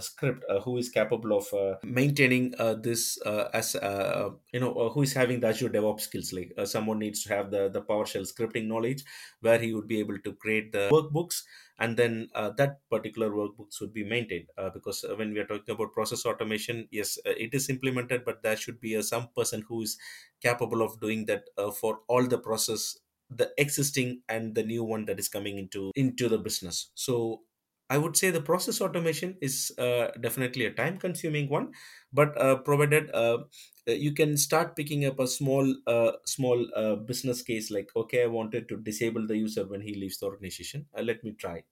script 0.00 0.44
uh, 0.48 0.60
who 0.60 0.76
is 0.78 0.88
capable 0.88 1.36
of 1.36 1.52
uh, 1.52 1.76
maintaining 1.82 2.54
uh, 2.58 2.74
this 2.74 3.18
uh, 3.26 3.48
as 3.52 3.74
uh, 3.76 4.30
you 4.52 4.60
know 4.60 4.72
uh, 4.74 4.88
who 4.90 5.02
is 5.02 5.12
having 5.12 5.40
the 5.40 5.48
azure 5.48 5.68
devops 5.68 6.00
skills 6.00 6.32
like 6.32 6.52
uh, 6.58 6.64
someone 6.64 6.98
needs 6.98 7.22
to 7.24 7.28
have 7.28 7.50
the 7.50 7.68
the 7.68 7.82
powershell 7.82 8.26
scripting 8.32 8.66
knowledge 8.66 9.04
where 9.40 9.58
he 9.58 9.72
would 9.74 9.86
be 9.86 9.98
able 9.98 10.18
to 10.18 10.32
create 10.34 10.72
the 10.72 10.88
workbooks 10.92 11.42
and 11.78 11.96
then 11.96 12.28
uh, 12.34 12.50
that 12.50 12.78
particular 12.90 13.30
workbooks 13.30 13.80
would 13.80 13.92
be 13.92 14.04
maintained 14.04 14.46
uh, 14.58 14.70
because 14.70 15.04
uh, 15.04 15.14
when 15.16 15.32
we 15.32 15.40
are 15.40 15.46
talking 15.46 15.74
about 15.74 15.92
process 15.92 16.24
automation 16.24 16.86
yes 16.90 17.18
uh, 17.26 17.34
it 17.36 17.52
is 17.52 17.68
implemented 17.68 18.24
but 18.24 18.42
there 18.42 18.56
should 18.56 18.80
be 18.80 19.00
some 19.02 19.28
person 19.36 19.64
who 19.68 19.82
is 19.82 19.98
capable 20.40 20.82
of 20.82 21.00
doing 21.00 21.26
that 21.26 21.44
uh, 21.58 21.70
for 21.70 22.00
all 22.08 22.26
the 22.26 22.38
process 22.38 22.98
the 23.30 23.50
existing 23.58 24.22
and 24.28 24.54
the 24.54 24.62
new 24.62 24.84
one 24.84 25.04
that 25.06 25.18
is 25.18 25.28
coming 25.28 25.58
into 25.58 25.90
into 25.96 26.28
the 26.28 26.38
business. 26.38 26.90
So 26.94 27.42
i 27.90 27.98
would 27.98 28.16
say 28.16 28.30
the 28.30 28.40
process 28.40 28.80
automation 28.80 29.36
is 29.40 29.72
uh, 29.78 30.10
definitely 30.20 30.64
a 30.66 30.72
time 30.72 30.98
consuming 30.98 31.48
one 31.48 31.72
but 32.12 32.36
uh, 32.40 32.56
provided 32.68 33.10
uh, 33.14 33.38
you 33.86 34.12
can 34.12 34.36
start 34.36 34.74
picking 34.76 35.04
up 35.04 35.18
a 35.18 35.26
small 35.26 35.74
uh, 35.86 36.12
small 36.24 36.66
uh, 36.74 36.96
business 36.96 37.42
case 37.42 37.70
like 37.70 37.90
okay 37.96 38.22
i 38.22 38.26
wanted 38.26 38.68
to 38.68 38.76
disable 38.76 39.26
the 39.26 39.36
user 39.36 39.66
when 39.66 39.80
he 39.82 39.94
leaves 39.94 40.18
the 40.18 40.26
organization. 40.26 40.86
Uh, 40.96 41.02
let 41.02 41.22
me 41.24 41.32
try 41.32 41.62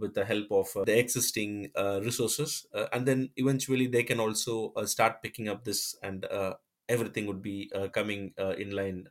with 0.00 0.14
the 0.14 0.24
help 0.24 0.50
of 0.50 0.68
the 0.86 0.98
existing 0.98 1.70
resources. 2.02 2.66
And 2.92 3.06
then 3.06 3.30
eventually 3.36 3.86
they 3.86 4.02
can 4.04 4.20
also 4.20 4.72
start 4.86 5.22
picking 5.22 5.48
up 5.48 5.64
this 5.64 5.94
and 6.02 6.26
everything 6.88 7.26
would 7.26 7.42
be 7.42 7.70
coming 7.92 8.34
in 8.38 8.70
line 8.70 9.06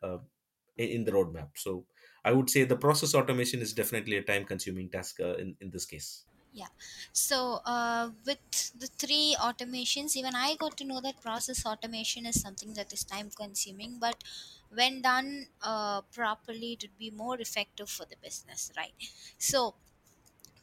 in, 0.78 0.90
in 0.90 1.04
the 1.06 1.12
roadmap. 1.12 1.52
So 1.56 1.86
i 2.26 2.32
would 2.38 2.50
say 2.50 2.64
the 2.66 2.78
process 2.86 3.16
automation 3.16 3.62
is 3.62 3.74
definitely 3.74 4.18
a 4.18 4.24
time 4.32 4.46
consuming 4.46 4.90
task 4.90 5.20
uh, 5.20 5.36
in, 5.36 5.56
in 5.62 5.70
this 5.72 5.86
case 5.86 6.26
Yeah. 6.54 6.70
So, 7.12 7.60
uh, 7.66 8.12
with 8.26 8.72
the 8.80 8.88
three 8.88 9.36
automations, 9.38 10.16
even 10.16 10.36
I 10.36 10.56
got 10.56 10.78
to 10.78 10.86
know 10.86 11.02
that 11.02 11.20
process 11.22 11.66
automation 11.66 12.26
is 12.26 12.40
something 12.42 12.74
that 12.76 12.94
is 12.94 13.04
time 13.04 13.30
consuming, 13.30 14.00
but 14.00 14.24
when 14.70 15.02
done 15.02 15.48
uh, 15.62 16.02
properly, 16.04 16.74
it 16.74 16.84
would 16.84 16.98
be 16.98 17.12
more 17.12 17.40
effective 17.42 17.90
for 17.90 18.06
the 18.06 18.16
business, 18.22 18.72
right? 18.78 18.94
So, 19.38 19.76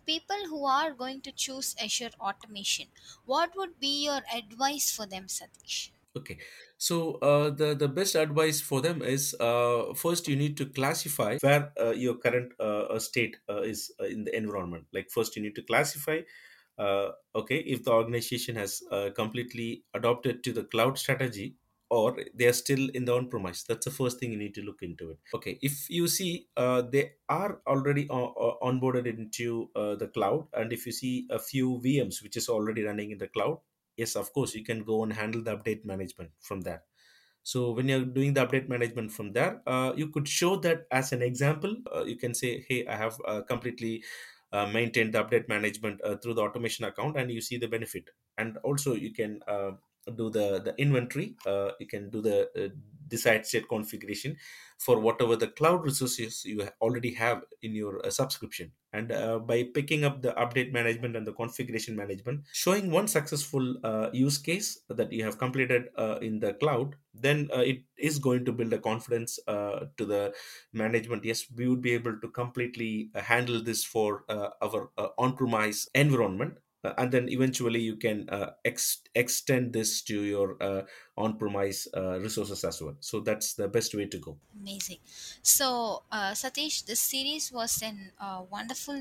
people 0.06 0.48
who 0.48 0.64
are 0.66 0.92
going 0.92 1.22
to 1.22 1.32
choose 1.32 1.76
Azure 1.80 2.12
automation, 2.20 2.88
what 3.26 3.56
would 3.56 3.80
be 3.80 4.04
your 4.06 4.22
advice 4.34 4.92
for 4.92 5.06
them, 5.06 5.26
Sathish? 5.28 5.90
Okay, 6.14 6.38
so 6.76 7.14
uh, 7.24 7.48
the 7.48 7.74
the 7.74 7.88
best 7.88 8.14
advice 8.16 8.60
for 8.60 8.82
them 8.82 9.00
is 9.00 9.34
uh, 9.40 9.94
first 9.94 10.28
you 10.28 10.36
need 10.36 10.58
to 10.58 10.66
classify 10.66 11.38
where 11.40 11.72
uh, 11.80 11.92
your 11.92 12.16
current 12.18 12.52
uh, 12.60 12.82
uh, 12.94 12.98
state 12.98 13.38
uh, 13.48 13.62
is 13.62 13.90
uh, 13.98 14.04
in 14.04 14.24
the 14.24 14.36
environment. 14.36 14.86
Like 14.92 15.10
first 15.10 15.36
you 15.36 15.42
need 15.42 15.54
to 15.56 15.62
classify. 15.62 16.20
Uh, 16.76 17.12
okay, 17.34 17.58
if 17.60 17.84
the 17.84 17.92
organization 17.92 18.56
has 18.56 18.82
uh, 18.90 19.08
completely 19.16 19.84
adopted 19.94 20.44
to 20.44 20.52
the 20.52 20.64
cloud 20.64 20.98
strategy 20.98 21.56
or 21.90 22.18
they 22.34 22.46
are 22.46 22.52
still 22.54 22.88
in 22.94 23.04
the 23.06 23.14
on-premise, 23.14 23.62
that's 23.64 23.84
the 23.86 23.90
first 23.90 24.18
thing 24.20 24.32
you 24.32 24.38
need 24.38 24.54
to 24.54 24.62
look 24.62 24.82
into 24.82 25.10
it. 25.12 25.18
Okay, 25.34 25.58
if 25.62 25.88
you 25.88 26.08
see 26.08 26.48
uh, 26.58 26.82
they 26.82 27.12
are 27.30 27.62
already 27.66 28.06
o- 28.10 28.34
o- 28.36 28.58
onboarded 28.62 29.06
into 29.06 29.70
uh, 29.76 29.94
the 29.96 30.08
cloud, 30.08 30.46
and 30.52 30.74
if 30.74 30.84
you 30.84 30.92
see 30.92 31.26
a 31.30 31.38
few 31.38 31.80
VMs 31.80 32.22
which 32.22 32.36
is 32.36 32.50
already 32.50 32.82
running 32.82 33.12
in 33.12 33.18
the 33.18 33.28
cloud 33.28 33.60
yes 33.96 34.16
of 34.16 34.32
course 34.32 34.54
you 34.54 34.64
can 34.64 34.84
go 34.84 35.02
and 35.02 35.12
handle 35.12 35.42
the 35.42 35.56
update 35.56 35.84
management 35.84 36.32
from 36.40 36.62
there. 36.62 36.84
So 37.44 37.72
when 37.72 37.88
you're 37.88 38.04
doing 38.04 38.34
the 38.34 38.46
update 38.46 38.68
management 38.68 39.12
from 39.12 39.32
there 39.32 39.62
uh, 39.66 39.92
you 39.96 40.08
could 40.10 40.28
show 40.28 40.56
that 40.56 40.86
as 40.90 41.12
an 41.12 41.22
example 41.22 41.76
uh, 41.94 42.04
you 42.04 42.16
can 42.16 42.34
say 42.34 42.64
hey 42.68 42.86
i 42.86 42.96
have 42.96 43.20
uh, 43.26 43.42
completely 43.42 44.04
uh, 44.52 44.66
maintained 44.66 45.14
the 45.14 45.24
update 45.24 45.48
management 45.48 46.00
uh, 46.02 46.16
through 46.18 46.34
the 46.34 46.42
automation 46.42 46.84
account 46.84 47.16
and 47.16 47.30
you 47.32 47.40
see 47.40 47.56
the 47.56 47.66
benefit. 47.68 48.10
And 48.38 48.58
also 48.58 48.94
you 48.94 49.12
can 49.12 49.40
uh, 49.46 49.72
do 50.10 50.30
the 50.30 50.60
the 50.60 50.74
inventory 50.78 51.36
uh, 51.46 51.70
you 51.78 51.86
can 51.86 52.10
do 52.10 52.20
the 52.20 52.38
uh, 52.56 52.68
desired 53.08 53.44
state 53.46 53.68
configuration 53.68 54.36
for 54.78 54.98
whatever 54.98 55.36
the 55.36 55.48
cloud 55.48 55.84
resources 55.84 56.44
you 56.44 56.66
already 56.80 57.12
have 57.12 57.44
in 57.60 57.74
your 57.74 58.04
uh, 58.04 58.10
subscription. 58.10 58.72
And 58.92 59.12
uh, 59.12 59.38
by 59.38 59.64
picking 59.74 60.04
up 60.04 60.22
the 60.22 60.32
update 60.32 60.72
management 60.72 61.14
and 61.16 61.26
the 61.26 61.32
configuration 61.32 61.94
management 61.94 62.44
showing 62.52 62.90
one 62.90 63.06
successful 63.08 63.76
uh, 63.84 64.10
use 64.12 64.38
case 64.38 64.80
that 64.88 65.12
you 65.12 65.24
have 65.24 65.38
completed 65.38 65.90
uh, 65.96 66.18
in 66.20 66.40
the 66.40 66.54
cloud 66.54 66.96
then 67.14 67.50
it 67.52 67.82
is 67.98 68.18
going 68.18 68.42
to 68.46 68.52
build 68.52 68.72
a 68.72 68.78
confidence 68.78 69.38
to 69.46 70.06
the 70.12 70.32
management. 70.72 71.24
Yes 71.24 71.46
we 71.54 71.68
would 71.68 71.82
be 71.82 71.92
able 71.92 72.18
to 72.18 72.28
completely 72.28 73.10
handle 73.14 73.62
this 73.62 73.84
for 73.84 74.24
our 74.28 74.90
on-premise 75.18 75.88
environment 75.94 76.58
Uh, 76.84 76.92
and 76.98 77.12
then 77.12 77.28
eventually 77.28 77.80
you 77.80 77.96
can 77.96 78.28
uh, 78.28 78.50
ex- 78.64 79.02
extend 79.14 79.72
this 79.72 80.02
to 80.02 80.22
your 80.22 80.56
uh, 80.60 80.82
on-premise 81.16 81.88
uh, 81.96 82.18
resources 82.18 82.64
as 82.64 82.82
well 82.82 82.96
so 83.00 83.20
that's 83.20 83.54
the 83.54 83.68
best 83.68 83.94
way 83.94 84.06
to 84.06 84.18
go 84.18 84.36
Amazing. 84.60 84.98
So, 85.42 86.02
uh, 86.12 86.32
Sathish, 86.32 86.84
this 86.84 87.00
series 87.00 87.50
was 87.50 87.82
an 87.82 88.12
uh, 88.20 88.42
wonderful 88.50 89.00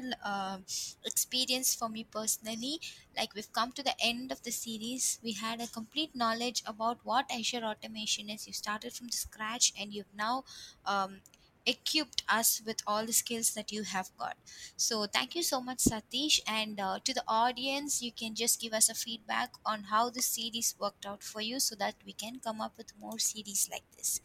experience 1.05 1.75
for 1.75 1.89
me 1.89 2.05
personally. 2.09 2.79
Like, 3.17 3.35
we've 3.35 3.51
come 3.51 3.71
to 3.73 3.83
the 3.83 3.93
end 4.01 4.31
of 4.31 4.41
the 4.43 4.51
series. 4.51 5.19
We 5.21 5.33
had 5.33 5.61
a 5.61 5.67
complete 5.67 6.15
knowledge 6.15 6.63
about 6.65 6.99
what 7.03 7.29
Azure 7.29 7.63
Automation 7.63 8.29
is. 8.29 8.47
You 8.47 8.53
started 8.53 8.93
from 8.93 9.09
scratch 9.11 9.73
and 9.79 9.93
you've 9.93 10.15
now 10.15 10.45
um, 10.85 11.19
equipped 11.65 12.23
us 12.29 12.61
with 12.65 12.81
all 12.87 13.05
the 13.05 13.13
skills 13.13 13.53
that 13.53 13.71
you 13.71 13.83
have 13.83 14.09
got. 14.17 14.37
So, 14.77 15.05
thank 15.05 15.35
you 15.35 15.43
so 15.43 15.61
much, 15.61 15.79
Sathish. 15.79 16.39
And 16.47 16.79
uh, 16.79 16.99
to 17.03 17.13
the 17.13 17.23
audience, 17.27 18.01
you 18.01 18.11
can 18.11 18.35
just 18.35 18.59
give 18.61 18.73
us 18.73 18.89
a 18.89 18.93
feedback 18.95 19.51
on 19.65 19.83
how 19.85 20.09
the 20.09 20.21
series 20.21 20.75
worked 20.79 21.05
out 21.05 21.23
for 21.23 21.41
you 21.41 21.59
so 21.59 21.75
that 21.75 21.95
we 22.05 22.13
can 22.13 22.39
come 22.39 22.61
up 22.61 22.73
with 22.77 22.97
more 22.99 23.19
series 23.19 23.69
like 23.71 23.85
this. 23.97 24.21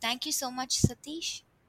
Thank 0.00 0.26
you 0.26 0.32
so 0.32 0.50
much, 0.50 0.80
Sathish. 0.82 1.42